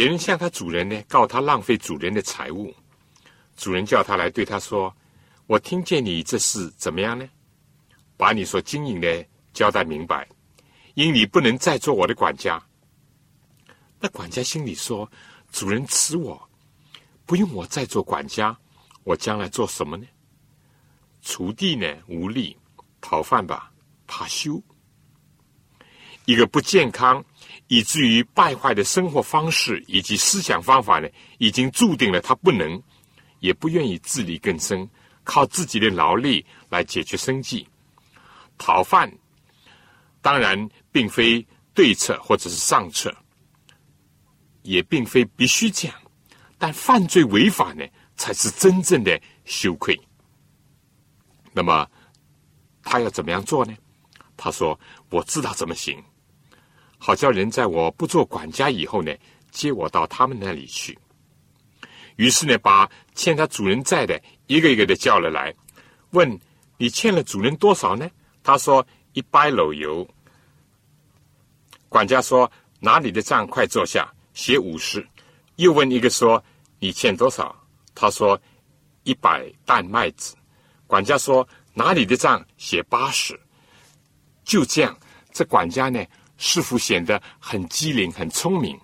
[0.00, 2.74] 别人向他主人呢告他浪费主人的财物，
[3.54, 4.96] 主人叫他来对他说
[5.46, 7.28] ：‘我听见你这事怎么样呢？
[8.16, 10.26] 把你所经营的交代明白，
[10.94, 12.58] 因你不能再做我的管家。’
[14.00, 15.06] 那管家心里说
[15.52, 16.48] ：‘主人辞我，
[17.26, 18.56] 不用我再做管家，
[19.04, 20.06] 我将来做什么呢？
[21.22, 22.56] 锄地呢无力，
[23.02, 23.70] 讨饭吧
[24.06, 24.62] 怕羞。’
[26.24, 27.22] 一个不健康
[27.72, 32.82] 以至于败坏的生活方式以及思想方法呢，已经注定了他不能，
[33.38, 34.88] 也不愿意自力更生，
[35.22, 37.64] 靠自己的劳力来解决生计。
[38.58, 39.08] 讨饭
[40.20, 43.14] 当然并非对策或者是上策，
[44.62, 45.96] 也并非必须这样，
[46.58, 49.96] 但犯罪违法呢，才是真正的羞愧。
[51.52, 51.88] 那么
[52.82, 53.72] 他要怎么样做呢？
[54.36, 54.76] 他说
[55.08, 56.02] ：“我知道怎么行。”
[57.02, 59.10] 好叫人在我不做管家以后呢，
[59.50, 60.96] 接我到他们那里去。
[62.16, 65.54] 于是呢，把欠他主人债的一个一个的叫了来，
[66.10, 66.38] 问
[66.76, 68.06] 你欠了主人多少呢？
[68.42, 70.06] 他说一百篓油。
[71.88, 75.04] 管家说哪里的账，快坐下，写五十。
[75.56, 76.44] 又问一个说
[76.78, 77.56] 你欠多少？
[77.94, 78.38] 他说
[79.04, 80.36] 一百担麦子。
[80.86, 83.40] 管家说哪里的账，写八十。
[84.44, 84.94] 就这样，
[85.32, 86.04] 这管家呢？
[86.40, 88.76] 似乎显得很机灵、很聪明。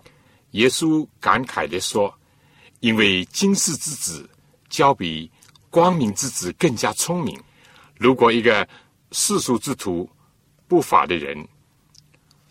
[0.52, 2.14] 耶稣感慨地说
[2.80, 4.28] ：“因为今世之子，
[4.68, 5.30] 交比
[5.70, 7.36] 光明之子更加聪明。
[7.96, 8.68] 如果一个
[9.10, 10.08] 世俗之徒、
[10.68, 11.46] 不法的人，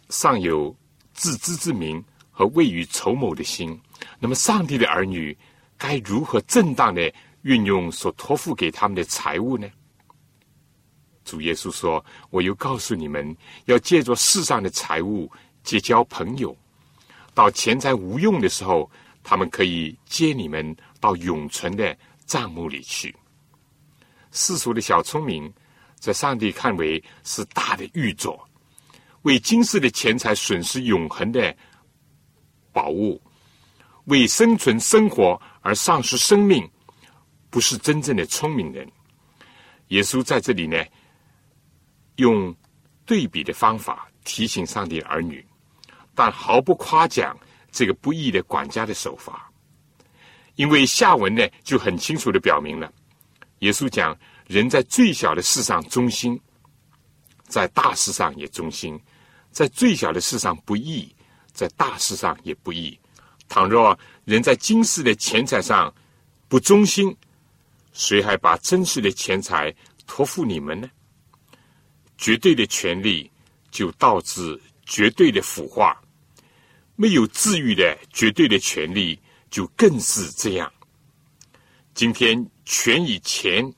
[0.10, 0.76] 尚有
[1.14, 3.80] 自知之明和未雨绸缪的心，
[4.20, 5.38] 那么上帝的儿女
[5.78, 7.14] 该如何正当的
[7.44, 9.68] 运用所托付给他们的财物呢？”
[11.26, 13.36] 主耶稣说：“我又告诉你们，
[13.66, 15.30] 要借着世上的财物
[15.64, 16.56] 结交朋友，
[17.34, 18.90] 到钱财无用的时候，
[19.24, 23.14] 他们可以接你们到永存的账目里去。
[24.32, 25.52] 世俗的小聪明，
[26.00, 28.40] 在上帝看为是大的玉镯，
[29.24, 31.56] 为今世的钱财损失永恒的
[32.72, 33.20] 宝物，
[34.06, 36.70] 为生存生活而丧失生命，
[37.50, 38.88] 不是真正的聪明人。
[39.88, 40.78] 耶稣在这里呢。”
[42.18, 42.56] 用
[43.06, 45.46] 对比的方法提醒上帝儿女，
[46.14, 47.38] 但毫不夸奖
[47.72, 49.52] 这个不义的管家的手法，
[50.56, 52.92] 因为下文呢就很清楚的表明了，
[53.60, 56.40] 耶稣讲人在最小的事上忠心，
[57.48, 59.00] 在大事上也忠心，
[59.52, 61.14] 在最小的事上不义，
[61.54, 62.98] 在大事上也不义。
[63.48, 65.94] 倘若人在今世的钱财上
[66.48, 67.16] 不忠心，
[67.94, 69.72] 谁还把真实的钱财
[70.08, 70.90] 托付你们呢？
[72.18, 73.30] 绝对的权利
[73.72, 76.00] 就导致绝对的腐化，
[76.96, 80.72] 没有治愈的绝对的权利就更是这样。
[81.94, 83.74] 今天权与钱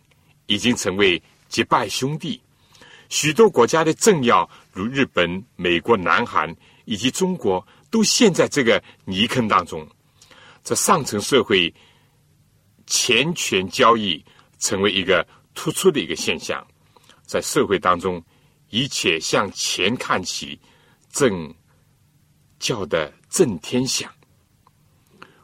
[0.45, 2.41] 已经成为结拜兄弟，
[3.09, 9.87] 许多国家的政要如日本、美国、南韩以及中国都陷在这个泥坑当中。
[10.63, 11.73] 这上层社会
[12.85, 14.23] 钱权交易
[14.59, 16.65] 成为一个突出的一个现象。
[17.27, 18.23] 在社会当中，
[18.69, 20.57] 一切向钱看齐，
[21.11, 21.53] 正
[22.57, 24.09] 叫得震天响，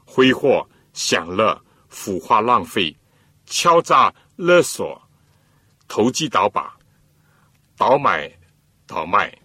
[0.05, 2.95] 挥霍享乐，腐化浪费，
[3.45, 4.99] 敲诈勒索，
[5.89, 6.73] 投机倒把，
[7.75, 8.31] 倒买
[8.87, 9.37] 倒卖，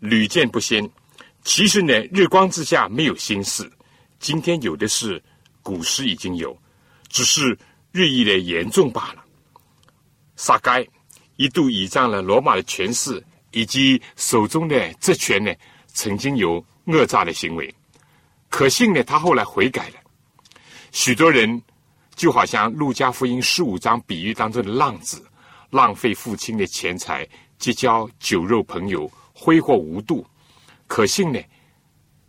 [0.00, 0.90] 屡见不鲜。
[1.44, 3.70] 其实呢，日光之下没有新事，
[4.18, 5.22] 今天有的是，
[5.62, 6.56] 古时已经有，
[7.08, 7.56] 只是
[7.92, 9.22] 日益的严重罢了。
[10.36, 10.88] 撒该。
[11.36, 15.52] 一度倚仗了罗马的权势以及手中的职权呢，
[15.88, 17.72] 曾经有恶诈的行为。
[18.48, 19.94] 可幸呢，他后来悔改了。
[20.92, 21.60] 许多人
[22.14, 25.24] 就好像路加福音十五章比喻当中的浪子，
[25.70, 27.28] 浪费父亲的钱财，
[27.58, 30.24] 结交酒肉朋友，挥霍无度。
[30.86, 31.40] 可幸呢，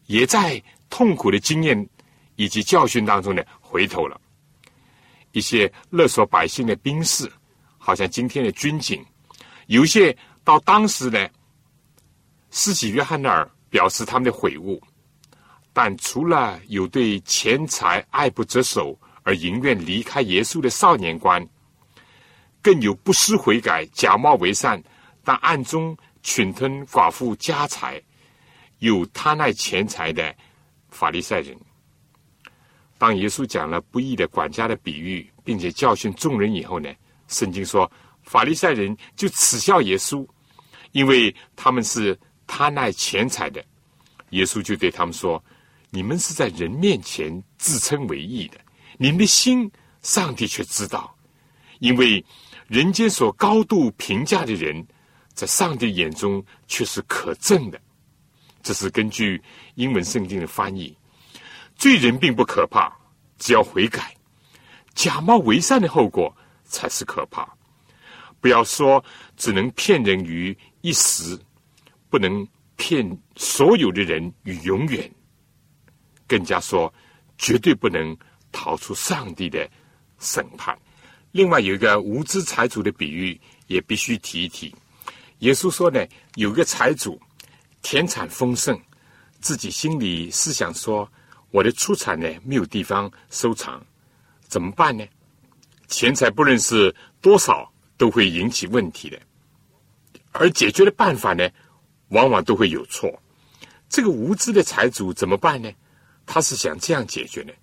[0.07, 1.87] 也在痛苦的经验
[2.35, 4.19] 以及教训当中呢，回头了。
[5.31, 7.31] 一些勒索百姓的兵士。
[7.85, 9.05] 好像今天的军警，
[9.67, 11.29] 有些到当时呢，
[12.49, 14.81] 施洗约翰那儿表示他们的悔悟，
[15.71, 21.47] 但除了有对钱财爱不择手而宁愿离开耶稣的少年官，
[22.59, 24.83] 更有不思悔改、假冒为善，
[25.23, 28.01] 但暗中侵吞寡妇家财、
[28.79, 30.35] 有贪爱钱财的
[30.89, 31.55] 法利赛人。
[32.97, 36.91] 当耶稣讲了不义的管家的比喻，并且教训众人以后呢？
[37.27, 37.91] 圣经说，
[38.23, 40.25] 法利赛人就耻笑耶稣，
[40.91, 42.17] 因为他们是
[42.47, 43.63] 贪爱钱财的。
[44.31, 45.43] 耶稣就对他们说
[45.89, 48.59] ：“你们是在人面前自称为义的，
[48.97, 49.71] 你们的心，
[50.01, 51.15] 上帝却知道，
[51.79, 52.23] 因为
[52.67, 54.85] 人间所高度评价的人，
[55.33, 57.79] 在上帝眼中却是可憎的。”
[58.63, 59.41] 这是根据
[59.75, 60.95] 英文圣经的翻译。
[61.75, 62.91] 罪人并不可怕，
[63.37, 64.11] 只要悔改。
[64.95, 66.35] 假冒为善的后果
[66.65, 67.47] 才是可怕。
[68.41, 69.03] 不要说
[69.37, 71.39] 只能骗人于一时，
[72.09, 75.09] 不能骗所有的人于永远。
[76.27, 76.93] 更加说，
[77.37, 78.15] 绝对不能
[78.51, 79.67] 逃出上帝的
[80.19, 80.77] 审判。
[81.31, 84.73] 另外，有一个无知财主的比喻，也必须提一提。
[85.39, 86.05] 耶稣说呢，
[86.35, 87.19] 有个财主，
[87.81, 88.79] 田产丰盛，
[89.39, 91.11] 自己心里思想说
[91.51, 93.85] ：“我的出产呢，没有地方收藏。”
[94.47, 95.05] 怎么办呢？
[95.95, 99.17] 钱财不论是多少，都会引起问题的，
[100.33, 101.49] 而解决的办法呢，
[102.09, 103.09] 往往都会有错。
[103.87, 105.71] 这个无知的财主怎么办呢？
[106.25, 107.53] 他是想这样解决呢？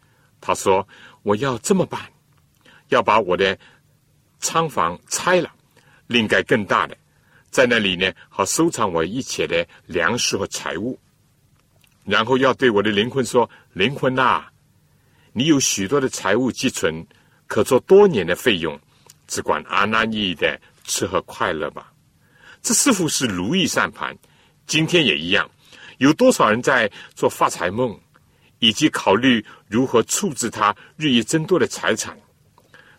[0.40, 0.88] 他说
[1.22, 2.00] ：“我要这么办，
[2.88, 3.58] 要把我的
[4.38, 5.52] 仓房拆了，
[6.06, 6.96] 另盖更大的，
[7.50, 10.98] 在那里呢，好收藏我一切的粮食和财物。
[12.06, 14.46] 然后要对我的灵魂说：‘灵魂呐！’”
[15.36, 17.06] 你有许多的财物积存，
[17.52, 18.80] 可做多年的费用，
[19.26, 21.92] 只管安安逸逸的吃喝快乐吧。
[22.62, 24.16] 这似乎是如意算盘，
[24.66, 25.50] 今天也一样。
[25.98, 27.94] 有多少人在做发财梦，
[28.58, 32.18] 以及考虑如何处置他日益增多的财产？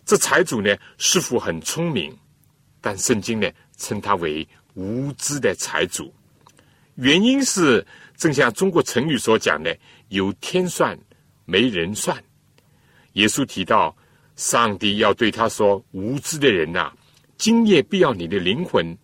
[0.05, 2.15] 这财主呢，似乎很聪明，
[2.79, 6.13] 但圣经呢称他为无知的财主。
[6.93, 7.83] 原因是，
[8.15, 9.75] 正像中国成语所讲的，
[10.09, 10.95] 有天算。
[11.45, 12.23] 没人算。
[13.13, 13.97] 耶稣提到，
[14.35, 16.91] 上帝要对他说：“无知的人呐，
[17.37, 18.97] 今夜必要你的灵魂，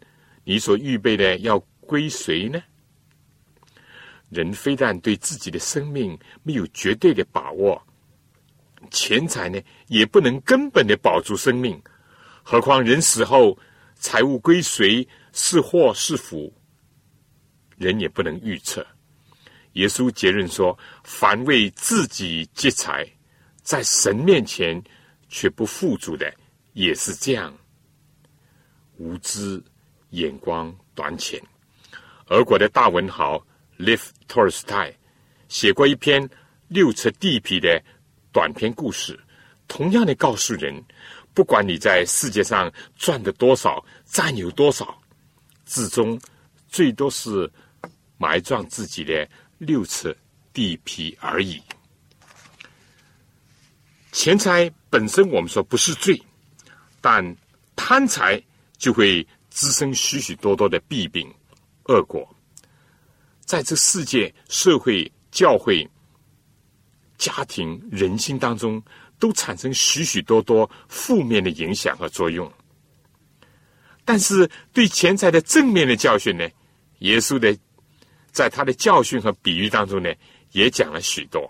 [0.44, 2.62] 你所预备的要归谁呢？”
[4.30, 7.82] 人非但对自己的生命没有绝对的把握，
[8.92, 11.82] 钱财呢也不能根本的保住生命，
[12.44, 13.58] 何况人死后
[13.96, 16.54] 财物归谁，是祸是福，
[17.78, 18.86] 人也不能预测。
[19.74, 23.08] 耶稣结论说：“凡为自己积财，
[23.62, 24.80] 在神面前
[25.30, 26.34] 却不富足的，
[26.74, 27.56] 也是这样
[28.98, 29.64] 无知、
[30.10, 31.42] 眼光短浅。”
[32.28, 33.42] 俄国的大文豪
[33.78, 34.94] Lev Tolstoy
[35.48, 36.30] 写过一篇
[36.68, 37.82] 六尺地皮的
[38.34, 39.18] 短篇故事，
[39.68, 40.84] 同样的告诉人：
[41.34, 45.02] 不管你在世界上赚的多少，占有多少，
[45.66, 46.20] 至终
[46.68, 47.50] 最多是
[48.18, 49.26] 埋葬自己的。
[49.60, 50.16] 六尺
[50.54, 51.62] 地皮而已。
[54.12, 56.22] 钱财本身我们说不是罪，
[57.01, 57.36] 但
[57.76, 58.41] 贪财
[58.78, 61.32] 就会滋生许许多多的弊病、
[61.86, 62.28] 恶果，
[63.41, 65.88] 在这世界、社会、教会、
[67.18, 68.82] 家庭、人心当中，
[69.20, 72.51] 都产生许许多多负面的影响和作用。
[74.03, 76.47] 但是对钱财的正面的教训呢？
[76.99, 77.57] 耶稣的。
[78.32, 80.14] 在他的教训和比喻当中呢，
[80.51, 81.49] 也讲了许多。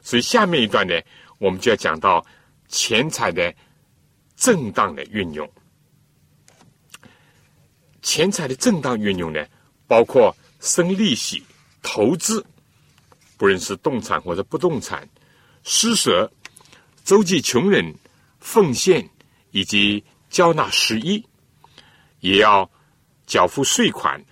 [0.00, 0.94] 所以下面一段呢，
[1.38, 2.24] 我们就要讲到
[2.68, 3.54] 钱财的
[4.36, 5.50] 正当的运用。
[8.02, 9.44] 钱财的正当运用呢，
[9.86, 11.42] 包括生利息、
[11.82, 12.44] 投资，
[13.36, 15.08] 不论是动产或者不动产，
[15.62, 16.30] 施舍、
[17.04, 17.94] 周济穷人、
[18.40, 19.08] 奉献
[19.50, 21.24] 以及交纳十一，
[22.20, 22.70] 也要
[23.26, 24.22] 缴付税款、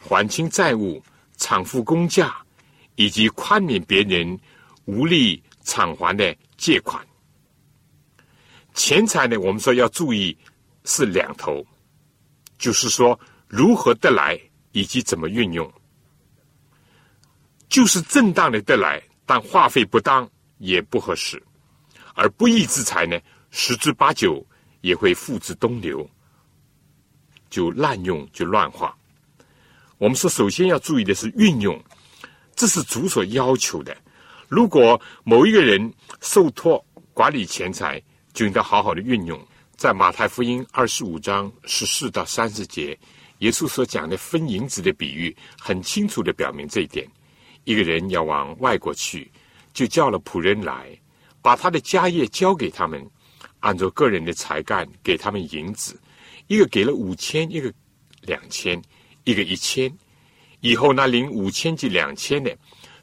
[0.00, 1.02] 还清债务。
[1.36, 2.36] 偿付公价，
[2.94, 4.38] 以及宽免别人
[4.84, 6.34] 无力偿还的
[6.64, 7.06] 借款。
[8.72, 10.34] 钱财呢，我们说要注意
[10.84, 11.62] 是两头，
[12.56, 14.40] 就是说如何得来
[14.72, 15.70] 以及怎么运用，
[17.68, 21.38] 就是正当的得来，但话费不当也不合适；
[22.14, 24.42] 而不义之财呢，十之八九
[24.80, 26.08] 也会付之东流，
[27.50, 28.96] 就滥用就乱花。
[29.98, 31.78] 我们说，首先要注意的是运用，
[32.56, 33.94] 这是主所要求的。
[34.48, 39.40] 如果某一个人受托管理钱财，就应该好好的运用。
[39.76, 42.98] 在马太福音二十五章十四到三十节，
[43.38, 47.06] 耶稣所讲的分银子的比喻，很清楚的表明这一点。
[47.64, 49.30] 一个人要往外国去，
[49.72, 50.98] 就叫了仆人来，
[51.42, 53.04] 把他的家业交给他们，
[53.60, 56.00] 按照个人的才干给他们银子。
[56.46, 57.72] 一个给了五千，一个
[58.22, 58.80] 两千。
[59.26, 59.90] 一个一千，
[60.60, 62.54] 以后那领五千及两千的，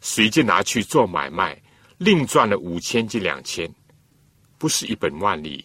[0.02, 1.62] 随即拿去做买卖，
[1.97, 3.72] 另赚了五千及两千，
[4.58, 5.64] 不是一本万利，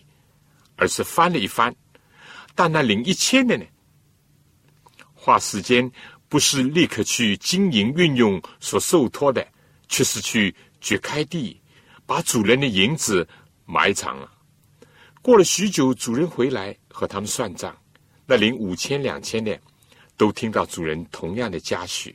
[0.77, 1.75] 而是翻了一番。
[2.55, 3.65] 但那领一千的呢，
[5.15, 5.91] 花时间
[6.29, 9.47] 不是立刻去经营运用所受托的，
[9.89, 11.59] 却是去掘开地，
[12.05, 13.27] 把主人的银子
[13.65, 14.31] 埋藏了。
[15.23, 17.77] 过了许久，主人回来和他们算账，
[18.27, 19.59] 那领五千两千的，
[20.17, 22.15] 都听到主人同样的嘉许。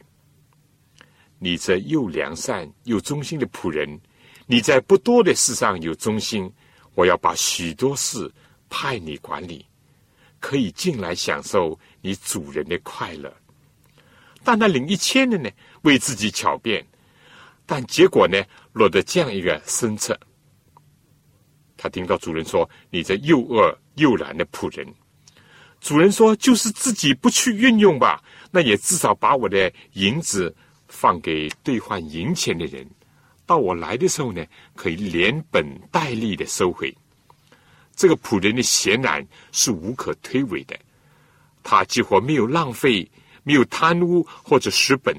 [1.44, 4.00] 你这又良善又忠心的仆人，
[4.46, 6.48] 你在不多的事上有忠心，
[6.94, 8.32] 我要把许多事
[8.70, 9.66] 派你管理，
[10.40, 13.36] 可以进来享受你主人的快乐。
[14.44, 15.50] 但那领一千的呢，
[15.82, 16.86] 为自己巧辩，
[17.66, 18.40] 但结果呢，
[18.72, 20.16] 落得这样一个深策。
[21.76, 24.86] 他听到主人说：“你这又恶又懒的仆人。”
[25.82, 30.56] 主人说：“就是自己不去运用吧，那也至少把我的银子
[30.92, 32.88] 放给兑换银钱的人，
[33.46, 36.94] 到我来的时候呢，可以连本带利的收回。”
[37.96, 40.78] 这个仆人的显然是无可推诿的，
[41.64, 43.10] 他几乎没有浪费，
[43.44, 45.16] 没有贪污或者失本，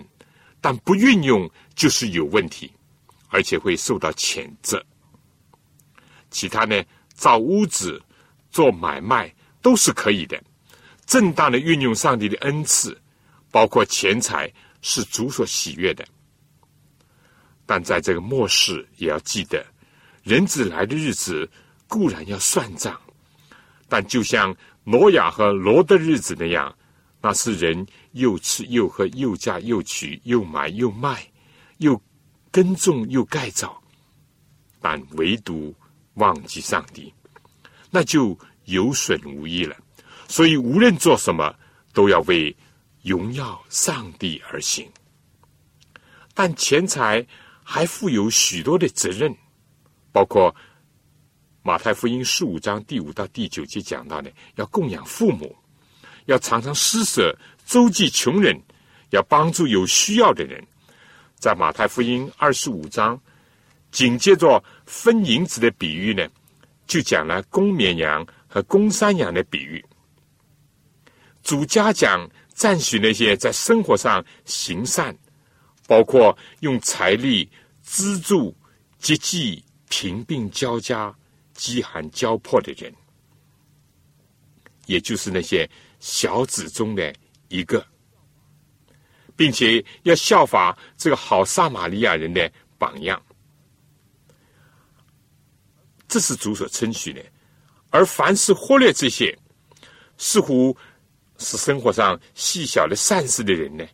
[0.60, 2.70] 但不运用就是有问题，
[3.28, 4.84] 而且会受到谴责。
[6.30, 6.82] 其他呢，
[7.14, 8.02] 造屋子、
[8.50, 10.42] 做买卖都是可以的。
[11.04, 12.98] 正当的运用上帝的恩赐，
[13.50, 14.50] 包括钱财，
[14.82, 16.04] 是主所喜悦的。
[17.64, 19.64] 但在这个末世，也要记得，
[20.22, 21.50] 人子来的日子
[21.88, 23.00] 固然要算账，
[23.88, 24.54] 但就像
[24.84, 26.76] 挪亚和罗的日子那样，
[27.22, 31.26] 那是人又吃又喝，又嫁又娶，又买又卖，
[31.78, 31.98] 又
[32.50, 33.82] 耕种又盖造，
[34.80, 35.74] 但唯独。
[36.16, 37.10] 忘记上帝，
[37.90, 39.74] 那就有损无益了。
[40.28, 41.54] 所以无论做什么，
[41.94, 42.54] 都要为
[43.02, 44.90] 荣耀上帝而行。
[46.34, 47.26] 但钱财
[47.62, 49.34] 还负有许多的责任，
[50.10, 50.54] 包括
[51.62, 55.54] 马太福音十五章第五到第九节讲到的，要供养父母，
[56.26, 57.36] 要常常施舍
[57.66, 58.58] 周济穷人，
[59.10, 60.64] 要帮助有需要的人。
[61.36, 63.20] 在马太福音二十五章。
[63.90, 66.26] 紧接着分银子的比喻呢，
[66.86, 69.84] 就讲了公绵羊和公山羊的比喻。
[71.42, 75.16] 主家讲赞许那些在生活上行善，
[75.86, 77.50] 包括用财力
[77.82, 78.56] 资助、
[78.98, 81.14] 接济贫病交加、
[81.54, 82.92] 饥寒交迫的人，
[84.86, 87.12] 也就是那些小子中的
[87.48, 87.84] 一个，
[89.34, 93.20] 并且要效法这个好撒玛利亚人的榜样。
[96.06, 97.24] 这是主所称许的，
[97.90, 99.36] 而凡是忽略这些，
[100.18, 100.76] 似乎
[101.42, 103.84] 是生活上细小的善事的人呢，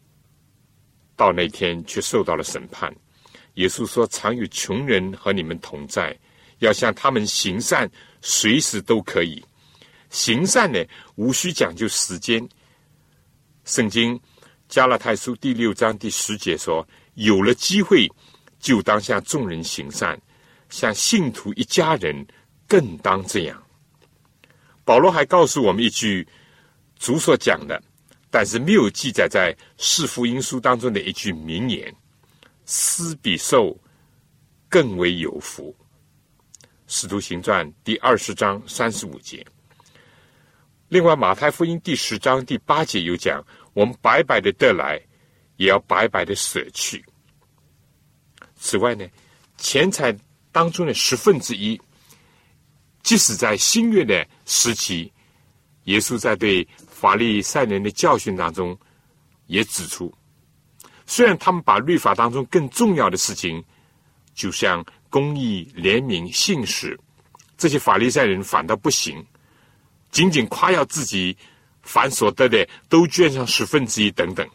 [1.16, 2.94] 到那天却受到了审判。
[3.54, 6.16] 耶稣说：“常有穷人和你们同在，
[6.58, 7.90] 要向他们行善，
[8.20, 9.44] 随时都可以。
[10.10, 10.78] 行善呢，
[11.16, 12.48] 无需讲究时间。
[13.64, 14.20] 圣经
[14.68, 18.08] 加拉太书第六章第十节说：有了机会，
[18.60, 20.20] 就当向众人行善。”
[20.70, 22.26] 向信徒一家人，
[22.66, 23.62] 更当这样。
[24.84, 26.28] 保罗还告诉我们一句
[26.98, 27.82] 主所讲的，
[28.30, 31.94] 但是没有记载在四福音书当中的一句名言
[32.66, 33.76] ：“施比受
[34.68, 35.74] 更为有福。”
[36.86, 39.46] 使徒行传第二十章三十五节。
[40.88, 43.44] 另外，马太福音第十章第八节有讲
[43.74, 45.00] ：“我们白白的得来，
[45.56, 47.04] 也要白白的舍去。”
[48.56, 49.06] 此外呢，
[49.56, 50.16] 钱财。
[50.50, 51.80] 当中的十分之一，
[53.02, 55.12] 即使在新约的时期，
[55.84, 56.66] 耶稣在对
[56.98, 58.76] 法利赛人的教训当中
[59.46, 60.12] 也指出，
[61.06, 63.62] 虽然他们把律法当中更重要的事情，
[64.34, 66.98] 就像公义、怜悯、信实，
[67.56, 69.24] 这些法利赛人反倒不行，
[70.10, 71.36] 仅仅夸耀自己
[71.82, 74.48] 凡所得的都捐上十分之一等等。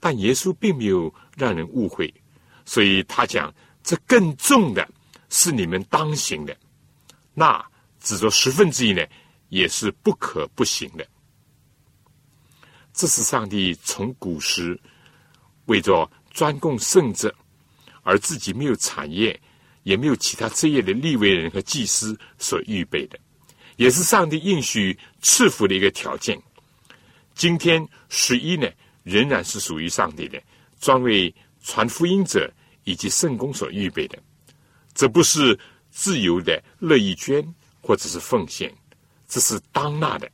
[0.00, 2.12] 但耶稣并没有让人误会，
[2.64, 3.54] 所以他讲。
[3.84, 4.88] 这更重的
[5.28, 6.56] 是你们当行的，
[7.34, 7.60] 那
[7.98, 9.04] 只做十分之一呢，
[9.48, 11.04] 也是不可不行的。
[12.92, 14.78] 这是上帝从古时
[15.66, 17.34] 为着专供圣者，
[18.02, 19.38] 而自己没有产业，
[19.82, 23.18] 也没有其他职业的立位人和祭司所预备的，
[23.76, 26.40] 也是上帝应许赐福的一个条件。
[27.34, 28.68] 今天十一呢，
[29.02, 30.42] 仍然是属于上帝的，
[30.80, 32.52] 专为传福音者。
[32.84, 34.18] 以及圣公所预备的，
[34.92, 35.56] 这不是
[35.92, 37.40] 自由的乐意捐
[37.80, 38.74] 或者是奉献，
[39.28, 40.28] 这是当纳的。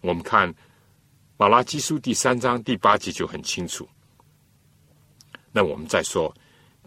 [0.00, 0.52] 我们看
[1.40, 3.88] 马拉基书第三章第八节就很清楚。
[5.50, 6.30] 那我们再说，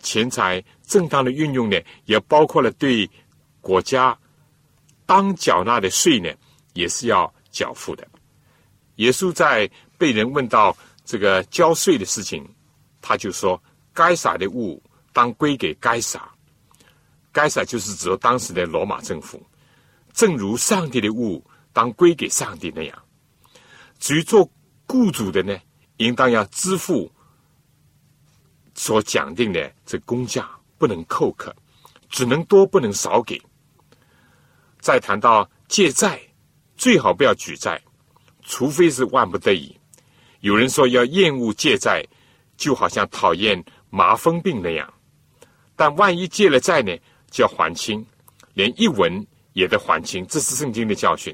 [0.04, 3.10] 钱财正当的运用呢，也包括了对
[3.62, 4.16] 国家
[5.08, 6.30] 当缴纳的税呢，
[6.74, 8.08] 也是要缴付的。
[8.98, 12.48] 耶稣在被人问到这个交税的事情，
[13.02, 13.60] 他就说
[13.92, 14.80] ：“该撒的物
[15.12, 16.32] 当归给该撒。”
[17.34, 19.42] 该撒就是指当时的罗马政府，
[20.14, 21.44] 正如上帝的物
[21.74, 23.03] 当归给上帝那样。
[24.04, 24.52] 至于做
[24.86, 25.58] 雇主的呢，
[25.96, 27.10] 应当要支付
[28.76, 31.56] 所讲定的这工价，不能扣克，
[32.10, 33.42] 只能多不能少给。
[34.82, 36.20] 再谈到借债，
[36.76, 37.82] 最好不要举债，
[38.42, 39.74] 除非是万不得已。
[40.42, 42.06] 有人说要厌恶借债，
[42.58, 44.94] 就好像讨厌麻风病那样。
[45.78, 46.94] 但万一借了债呢，
[47.32, 48.06] 就要还清，
[48.54, 50.28] 连一文也得还清。
[50.28, 51.34] 这是圣经的教训。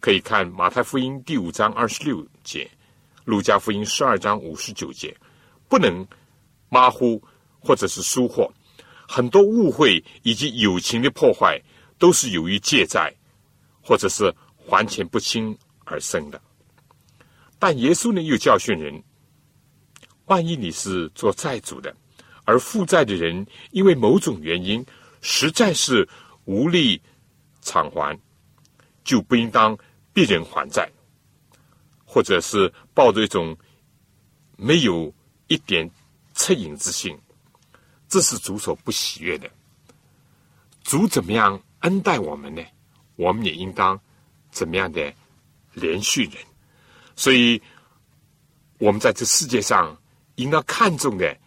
[0.00, 2.70] 可以看马太福音第五章二十六节，
[3.24, 5.14] 路加福音十二章五十九节，
[5.68, 6.06] 不能
[6.68, 7.20] 马虎
[7.58, 8.48] 或者是疏忽。
[9.08, 11.60] 很多误会以及友情的破坏，
[11.98, 13.12] 都是由于借债
[13.82, 16.40] 或者是还钱不清而生的。
[17.58, 19.02] 但耶稣呢，又教训人：
[20.26, 21.92] 万一你是做债主的，
[22.44, 24.84] 而负债的人因为某种原因
[25.22, 26.08] 实在是
[26.44, 27.02] 无力
[27.62, 28.16] 偿还，
[29.02, 29.76] 就不应当。
[30.18, 30.90] 逼人还债，
[32.04, 33.56] 或者是抱着一种
[34.56, 35.14] 没有
[35.46, 35.88] 一点
[36.34, 37.16] 恻隐之心，
[38.08, 39.48] 这是主所不喜悦的。
[40.82, 42.60] 主怎么样恩待我们呢？
[43.14, 44.00] 我们也应当
[44.50, 45.14] 怎么样的
[45.72, 46.34] 连续人？
[47.14, 47.62] 所以，
[48.78, 49.96] 我们在这世界上
[50.34, 51.38] 应当看重的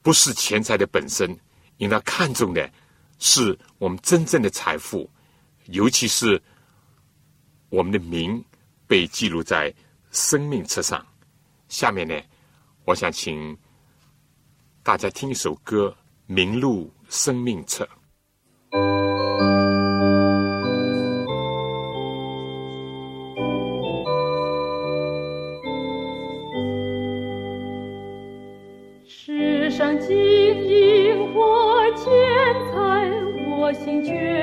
[0.00, 1.38] 不是钱财的本身，
[1.76, 2.72] 应当看重的
[3.18, 5.10] 是我们真正的财富，
[5.66, 6.42] 尤其是。
[7.68, 8.42] 我们的名
[8.86, 9.72] 被记录在
[10.10, 11.04] 生命册上。
[11.68, 12.14] 下面呢，
[12.84, 13.56] 我想请
[14.82, 15.94] 大家听一首歌，
[16.32, 17.84] 《名录生命册》。
[29.08, 32.04] 世上金银或钱
[32.70, 33.10] 财，
[33.58, 34.35] 我心却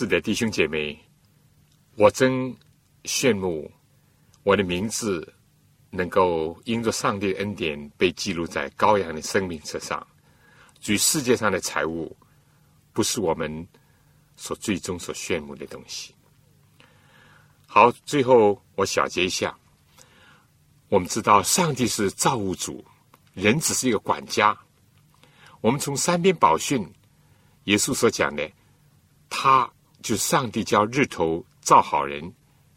[0.00, 0.98] 是的，弟兄姐妹，
[1.96, 2.56] 我真
[3.04, 3.70] 羡慕
[4.44, 5.30] 我的名字
[5.90, 10.06] 能够因着上帝的恩典被记录在羔羊的生命册上。
[10.80, 12.16] 至于世界上的财物，
[12.94, 13.68] 不是我们
[14.36, 16.14] 所最终所羡慕的东西。
[17.66, 19.54] 好，最后我小结一下，
[20.88, 22.82] 我们知道上帝是造物主，
[23.34, 24.58] 人只是一个管家。
[25.60, 26.90] 我们从三边宝训，
[27.64, 28.50] 耶稣所讲的，
[29.28, 29.70] 他
[30.02, 32.32] 就上帝叫日头照好人，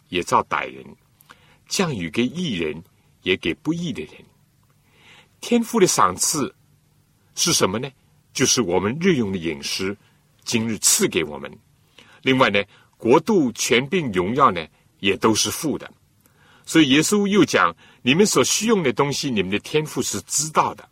[0.09, 0.83] 也照歹人；
[1.67, 2.83] 降雨给义人，
[3.21, 4.13] 也给不义的人。
[5.41, 6.53] 天赋的赏赐
[7.35, 7.89] 是什么呢？
[8.33, 9.95] 就是我们日用的饮食，
[10.43, 11.51] 今日赐给我们。
[12.21, 12.63] 另外呢，
[12.97, 14.65] 国度、权柄、荣耀呢，
[14.99, 15.91] 也都是父的。
[16.65, 20.89] 所以耶稣又讲：你们所需用的东西，你们的天赋是知道的。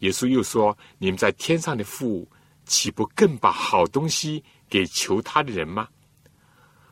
[0.00, 2.26] 耶稣又说：“你们在天上的父，
[2.70, 5.88] 岂不更把好东西给求他的人吗？”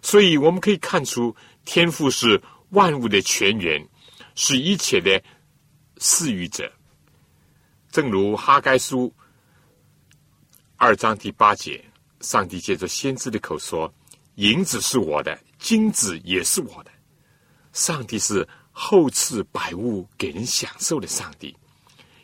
[0.03, 3.89] 所以我们可以看出，天赋是万物的泉源，
[4.35, 5.23] 是一切的
[5.99, 6.71] 赐予者。
[7.91, 9.13] 正如哈该书
[10.77, 11.83] 二章第八节，
[12.21, 13.93] 上帝借着先知的口说
[14.35, 16.91] ：“银子是我的，金子也是我的。”
[17.73, 21.57] 上帝是厚赐百物给人享受的上帝。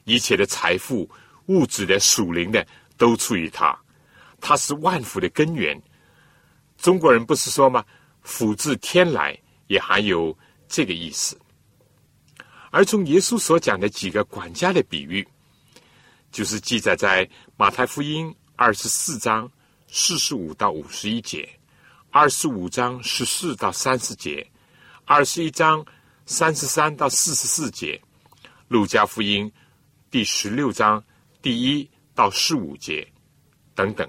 [0.05, 1.09] 一切的财富、
[1.47, 2.65] 物质的、属灵的，
[2.97, 3.79] 都出于他。
[4.41, 5.81] 他是万福的根源。
[6.77, 7.85] 中国人不是说吗
[8.23, 9.39] ？“福自天来”，
[9.69, 10.37] 也含有
[10.69, 11.39] 这个意思。
[12.71, 15.27] 而从耶稣所讲的几个管家的比喻，
[16.33, 19.51] 就是记载在马太福音二十四章
[19.89, 21.49] 四十五到五十一节，
[22.11, 24.47] 二十五章十四到三十节，
[25.05, 25.85] 二十一章
[26.27, 28.01] 三十三到四十四节，
[28.69, 29.51] 路加福音。
[30.11, 31.03] 第十六章
[31.41, 33.07] 第一到十五节
[33.75, 34.09] 等等，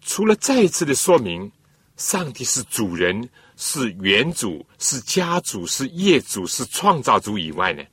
[0.00, 1.50] 除了再一次的说明
[1.96, 7.84] 上帝是主人、是原主、是家主、是业主、是创造主以外呢，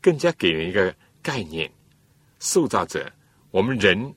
[0.00, 1.70] 更加给人一个概念：
[2.38, 3.12] 受造者，
[3.50, 4.14] 我们人，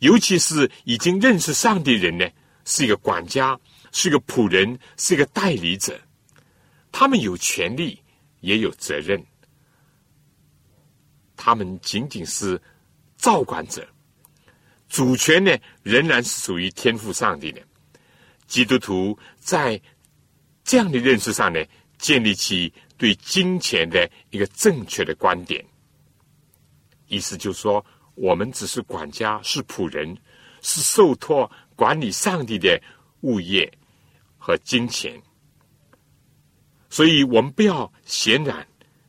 [0.00, 2.28] 尤其是已经认识上帝人呢，
[2.66, 3.58] 是一个管家，
[3.90, 5.98] 是一个仆人，是一个代理者，
[6.92, 7.98] 他们有权利，
[8.40, 9.24] 也有责任。
[11.36, 12.60] 他们仅仅是
[13.20, 13.86] 照管者，
[14.88, 17.60] 主权呢仍然是属于天赋上帝的。
[18.46, 19.80] 基督徒在
[20.64, 21.62] 这样的认识上呢，
[21.98, 25.64] 建立起对金钱的一个正确的观点。
[27.08, 30.16] 意思就是说，我们只是管家，是仆人，
[30.62, 32.80] 是受托管理上帝的
[33.20, 33.70] 物业
[34.38, 35.20] 和金钱。
[36.88, 38.66] 所以我们不要显然，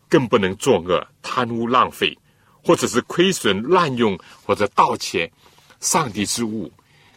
[0.09, 2.17] 更不能作恶、贪污、浪费。
[2.63, 5.31] 或者是亏损、滥用或者盗窃
[5.79, 6.71] 上帝之物，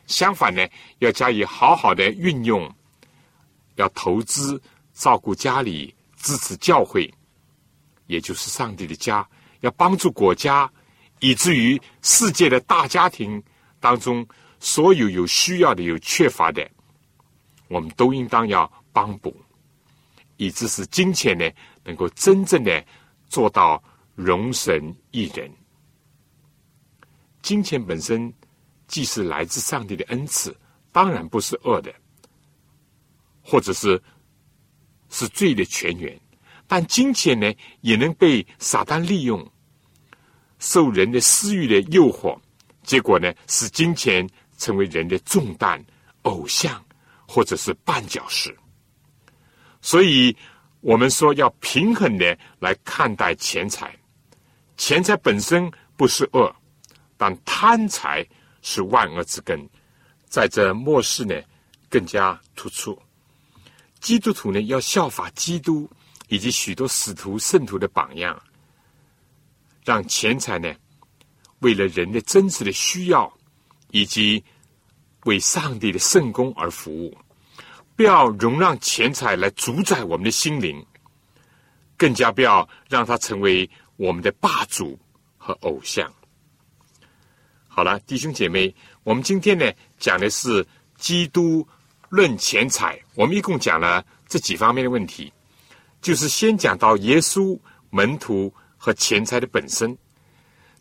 [0.06, 0.66] 相反呢，
[1.00, 2.74] 要加以好好的运用，
[3.74, 4.60] 要投资
[4.94, 7.12] 照顾家里、支持教会，
[8.06, 9.28] 也就是上帝的家，
[9.60, 10.70] 要帮助国家，
[11.20, 13.42] 以至于世界的大家庭
[13.80, 14.26] 当中，
[14.60, 16.66] 所有有需要的、有缺乏的，
[17.68, 19.36] 我们都应当要帮补，
[20.38, 21.46] 以致使金钱呢，
[21.84, 22.82] 能够真正的
[23.28, 23.82] 做到。
[24.14, 25.50] 容神一人，
[27.42, 28.32] 金钱本身
[28.86, 30.56] 既是来自上帝的恩赐，
[30.92, 31.92] 当然不是恶的，
[33.42, 34.00] 或者是
[35.10, 36.18] 是罪的泉源。
[36.66, 37.52] 但金钱呢，
[37.82, 39.52] 也能被撒旦利用，
[40.58, 42.38] 受人的私欲的诱惑，
[42.82, 45.84] 结果呢，使金钱成为人的重担、
[46.22, 46.82] 偶像，
[47.26, 48.56] 或者是绊脚石。
[49.82, 50.34] 所以，
[50.80, 53.94] 我们说要平衡的来看待钱财。
[54.76, 56.54] 钱财本身不是恶，
[57.16, 58.26] 但贪财
[58.60, 59.68] 是万恶之根，
[60.26, 61.40] 在这末世呢
[61.88, 63.00] 更加突出。
[64.00, 65.88] 基督徒呢要效法基督
[66.28, 68.40] 以及许多使徒圣徒的榜样，
[69.84, 70.74] 让钱财呢
[71.60, 73.32] 为了人的真实的需要
[73.92, 74.42] 以及
[75.24, 77.16] 为上帝的圣功而服务，
[77.94, 80.84] 不要容让钱财来主宰我们的心灵，
[81.96, 83.70] 更加不要让它成为。
[83.96, 84.98] 我们的霸主
[85.36, 86.12] 和偶像。
[87.66, 90.64] 好了，弟兄姐妹，我们今天呢讲的是
[90.96, 91.66] 基督
[92.08, 93.00] 论钱财。
[93.14, 95.32] 我们一共讲了这几方面的问题，
[96.00, 97.58] 就是先讲到耶稣
[97.90, 99.96] 门徒和钱财的本身，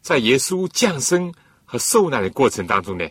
[0.01, 1.34] 在耶稣降生
[1.66, 3.07] 和受难的过程当中呢，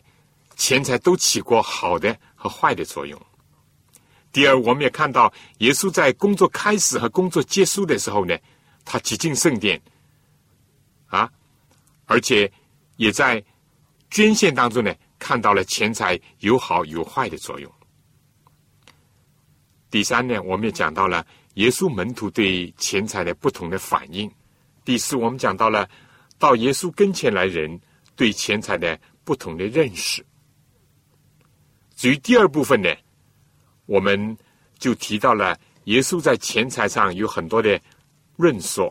[0.55, 3.21] 钱财都起过好的和坏的作用。
[4.33, 8.39] 第二，我们也看到耶稣在工作开始和工作结束的时候呢，
[8.85, 9.83] 他挤进圣殿。
[11.13, 11.31] 啊，
[12.07, 12.51] 而且
[12.97, 13.43] 也在
[14.11, 17.71] 捐献当中呢，看到了钱财有好有坏的作用。
[19.91, 24.31] 第三呢，我们也讲到了耶稣门徒对钱财的不同的反应。
[24.87, 25.87] 第四，我们讲到了
[26.39, 27.79] 到耶稣跟前来人
[28.17, 30.25] 对钱财的不同的认识。
[31.95, 32.89] 至于第二部分呢，
[33.85, 34.35] 我们
[34.79, 35.55] 就提到了
[35.85, 37.79] 耶稣在钱财上有很多的
[38.37, 38.91] 论说，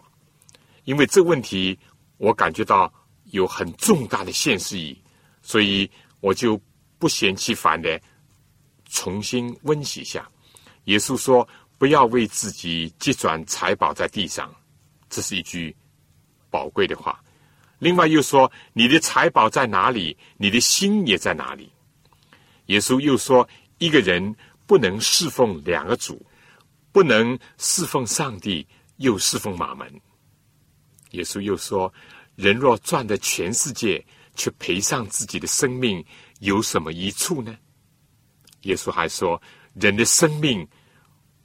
[0.84, 1.80] 因为这问题。
[2.22, 2.94] 我感觉到
[3.32, 5.02] 有很重大的现实意义，
[5.42, 6.56] 所以我就
[7.00, 8.00] 不嫌其烦的
[8.86, 10.30] 重新温习一下。
[10.84, 11.48] 耶稣说
[11.80, 14.54] ：“不要为自己积攒财宝在地上。”
[15.10, 15.76] 这是一句
[16.52, 17.20] 宝贵的话。
[17.80, 21.72] 另外又说：“你的财宝在哪里，你的心也在哪里。”
[22.68, 23.50] 耶稣又说
[23.80, 24.36] ：“一个人
[24.68, 26.24] 不能侍奉两个主，
[26.92, 28.68] 不能侍奉上帝
[28.98, 29.92] 又侍奉马门。”
[31.12, 31.93] 耶稣又说。
[32.38, 34.03] 人若赚得全世界，
[34.36, 36.03] 却赔上自己的生命，
[36.39, 37.55] 有什么益处呢？
[38.62, 39.39] 耶稣还说，
[39.74, 40.68] 人的生命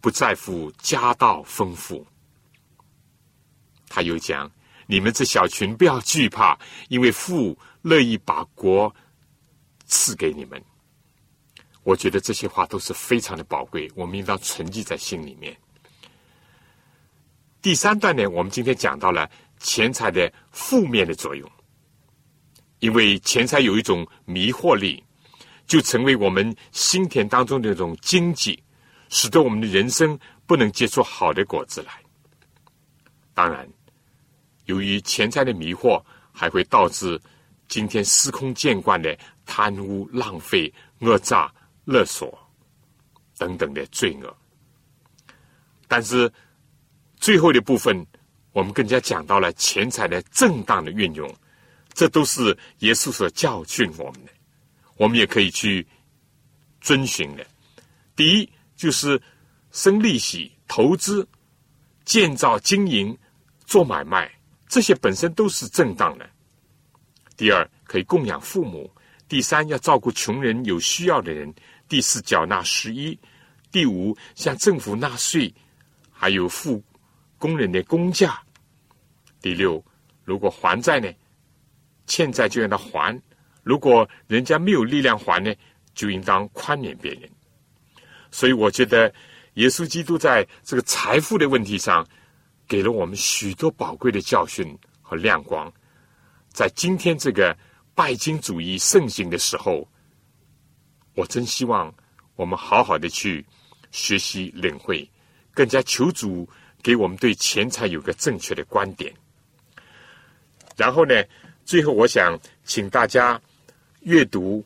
[0.01, 2.07] 不在乎家道丰富。
[3.89, 4.51] 他又讲：
[4.87, 6.57] 你们这小群不要惧怕，
[6.89, 8.95] 因为父乐意把国
[9.87, 10.63] 赐给你们。
[11.83, 15.55] 我觉得这些话都是非常的宝贵，我们应当存记在心里面。
[17.61, 19.29] 第三段呢，我们今天讲到了
[19.59, 21.51] 钱财的负面的作用，
[22.81, 25.03] 因为钱财有一种迷惑力，
[25.67, 28.63] 就成为我们心田当中的一种荆棘，
[29.09, 31.93] 使得我们的人生不能结出好的果子来。
[33.35, 33.69] 当然，
[34.67, 36.03] 由于钱财的迷惑，
[36.33, 37.21] 还会导致
[37.69, 41.53] 今天司空见惯的贪污、浪费、讹诈、
[41.85, 42.39] 勒索
[43.37, 44.37] 等等的罪恶。
[45.89, 46.33] 但是
[47.19, 48.07] 最后的部分，
[48.57, 51.31] 我们更加讲到了钱财的正当的运用，
[51.93, 54.33] 这都是耶稣所教训我们的，
[54.97, 55.87] 我们也可以去
[56.81, 57.47] 遵循的。
[58.17, 59.21] 第一，就是
[59.73, 61.29] 生利息、投资、
[62.07, 63.15] 建造、经营、
[63.67, 64.33] 做买卖，
[64.67, 66.27] 这些本身都是正当的。
[67.37, 68.91] 第二，可以供养父母；
[69.29, 71.53] 第三，要照顾穷人、有需要的人；
[71.91, 73.19] 第四，缴纳十一；
[73.71, 75.55] 第五，向政府纳税，
[76.11, 76.83] 还有付
[77.37, 78.31] 工人的工价；
[79.47, 79.81] 第六，
[80.25, 81.09] 如果还债呢，
[82.05, 83.17] 欠债就让他还；
[83.63, 85.55] 如果人家没有力量还呢，
[85.95, 87.31] 就应当宽免别人。
[88.33, 89.15] 所以，我觉得
[89.55, 92.05] 耶稣基督在这个财富的问题上，
[92.67, 95.73] 给了我们许多宝贵的教训和亮光。
[96.49, 97.57] 在今天这个
[97.95, 99.89] 拜金主义盛行的时候，
[101.15, 101.95] 我真希望
[102.35, 103.47] 我们好好的去
[103.93, 105.09] 学习领会，
[105.55, 106.49] 更加求主
[106.83, 109.15] 给我们对钱财有个正确的观点。
[110.77, 111.15] 然后呢，
[111.65, 113.41] 最后我想请大家
[114.01, 114.65] 阅读，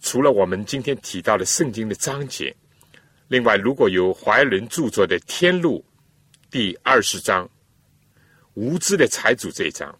[0.00, 2.54] 除了我们今天提到的圣经的章节，
[3.28, 5.84] 另外如果有怀仁著作的《天路》
[6.50, 7.48] 第二十章
[8.54, 9.98] “无知的财主”这一章。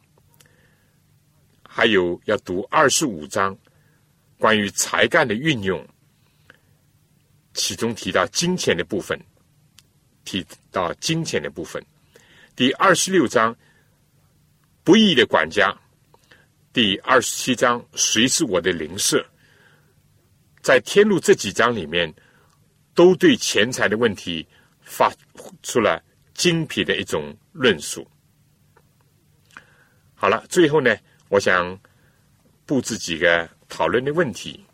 [1.71, 3.57] 还有要读二十五章，
[4.37, 5.87] 关于才干的运用，
[7.55, 9.19] 其中提到金钱的部分，
[10.25, 11.81] 提到金钱的部分。
[12.57, 13.57] 第二十六章
[14.89, 15.79] 不义的管家，
[16.73, 19.23] 第二十七章谁是我的邻舍？
[20.63, 22.11] 在天路这几章里面，
[22.95, 24.49] 都对钱财的问题
[24.81, 25.13] 发
[25.63, 28.09] 出了精辟的一种论述。
[30.15, 30.97] 好了，最后呢？
[31.29, 31.79] 我想
[32.65, 34.65] 布置几个讨论的问题。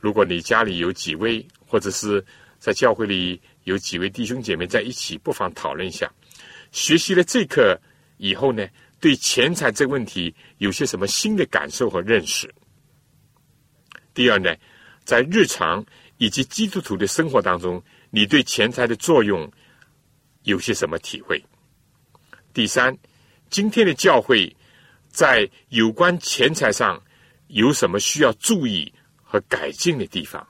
[0.00, 2.26] 如果你家里有几位，或者是
[2.58, 6.12] 在教会里有几位弟兄姐妹在一起，不妨讨论一下。
[6.72, 7.80] 学习了这课
[8.16, 8.66] 以后呢，
[9.00, 12.52] 对钱财这个问题有些什么新的感受和认识？
[14.14, 14.54] 第二呢，
[15.04, 15.84] 在日常
[16.18, 19.50] 以及基督徒的生活当中，你对钱财的作用
[20.44, 21.44] 有些什么体会？
[22.52, 22.96] 第三。
[23.48, 24.54] 今天的教会，
[25.08, 27.00] 在有关钱财上
[27.46, 28.92] 有什么需要注意
[29.22, 30.44] 和改进的地方？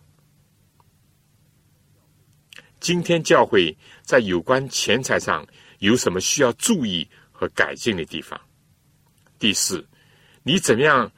[2.80, 5.46] 今天教会在有关钱财上
[5.80, 7.06] 有什么需要注意
[7.36, 8.40] 和改进的地方？
[9.38, 9.86] 第四，
[10.42, 11.12] 你怎么样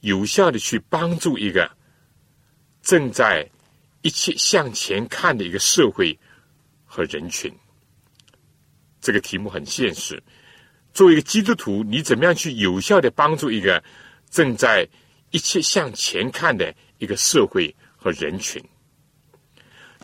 [0.00, 1.70] 有效的去帮助一个
[2.82, 3.48] 正在
[4.02, 6.18] 一切向前看的一个社会
[6.84, 7.52] 和人群？
[9.00, 10.20] 这个题目很现实。
[10.92, 13.82] 作为一个基督徒，你怎么样去有效的帮助一个
[14.28, 14.86] 正在
[15.30, 18.62] 一切向前看的一个社会和人群？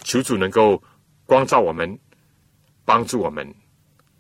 [0.04, 0.80] 求主能够
[1.26, 1.98] 光照我们，
[2.84, 3.52] 帮助我们。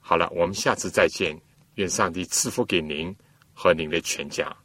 [0.08, 1.38] 好了，我们下次再见。
[1.74, 3.14] 愿上帝赐福给您
[3.52, 4.56] 和您的全家。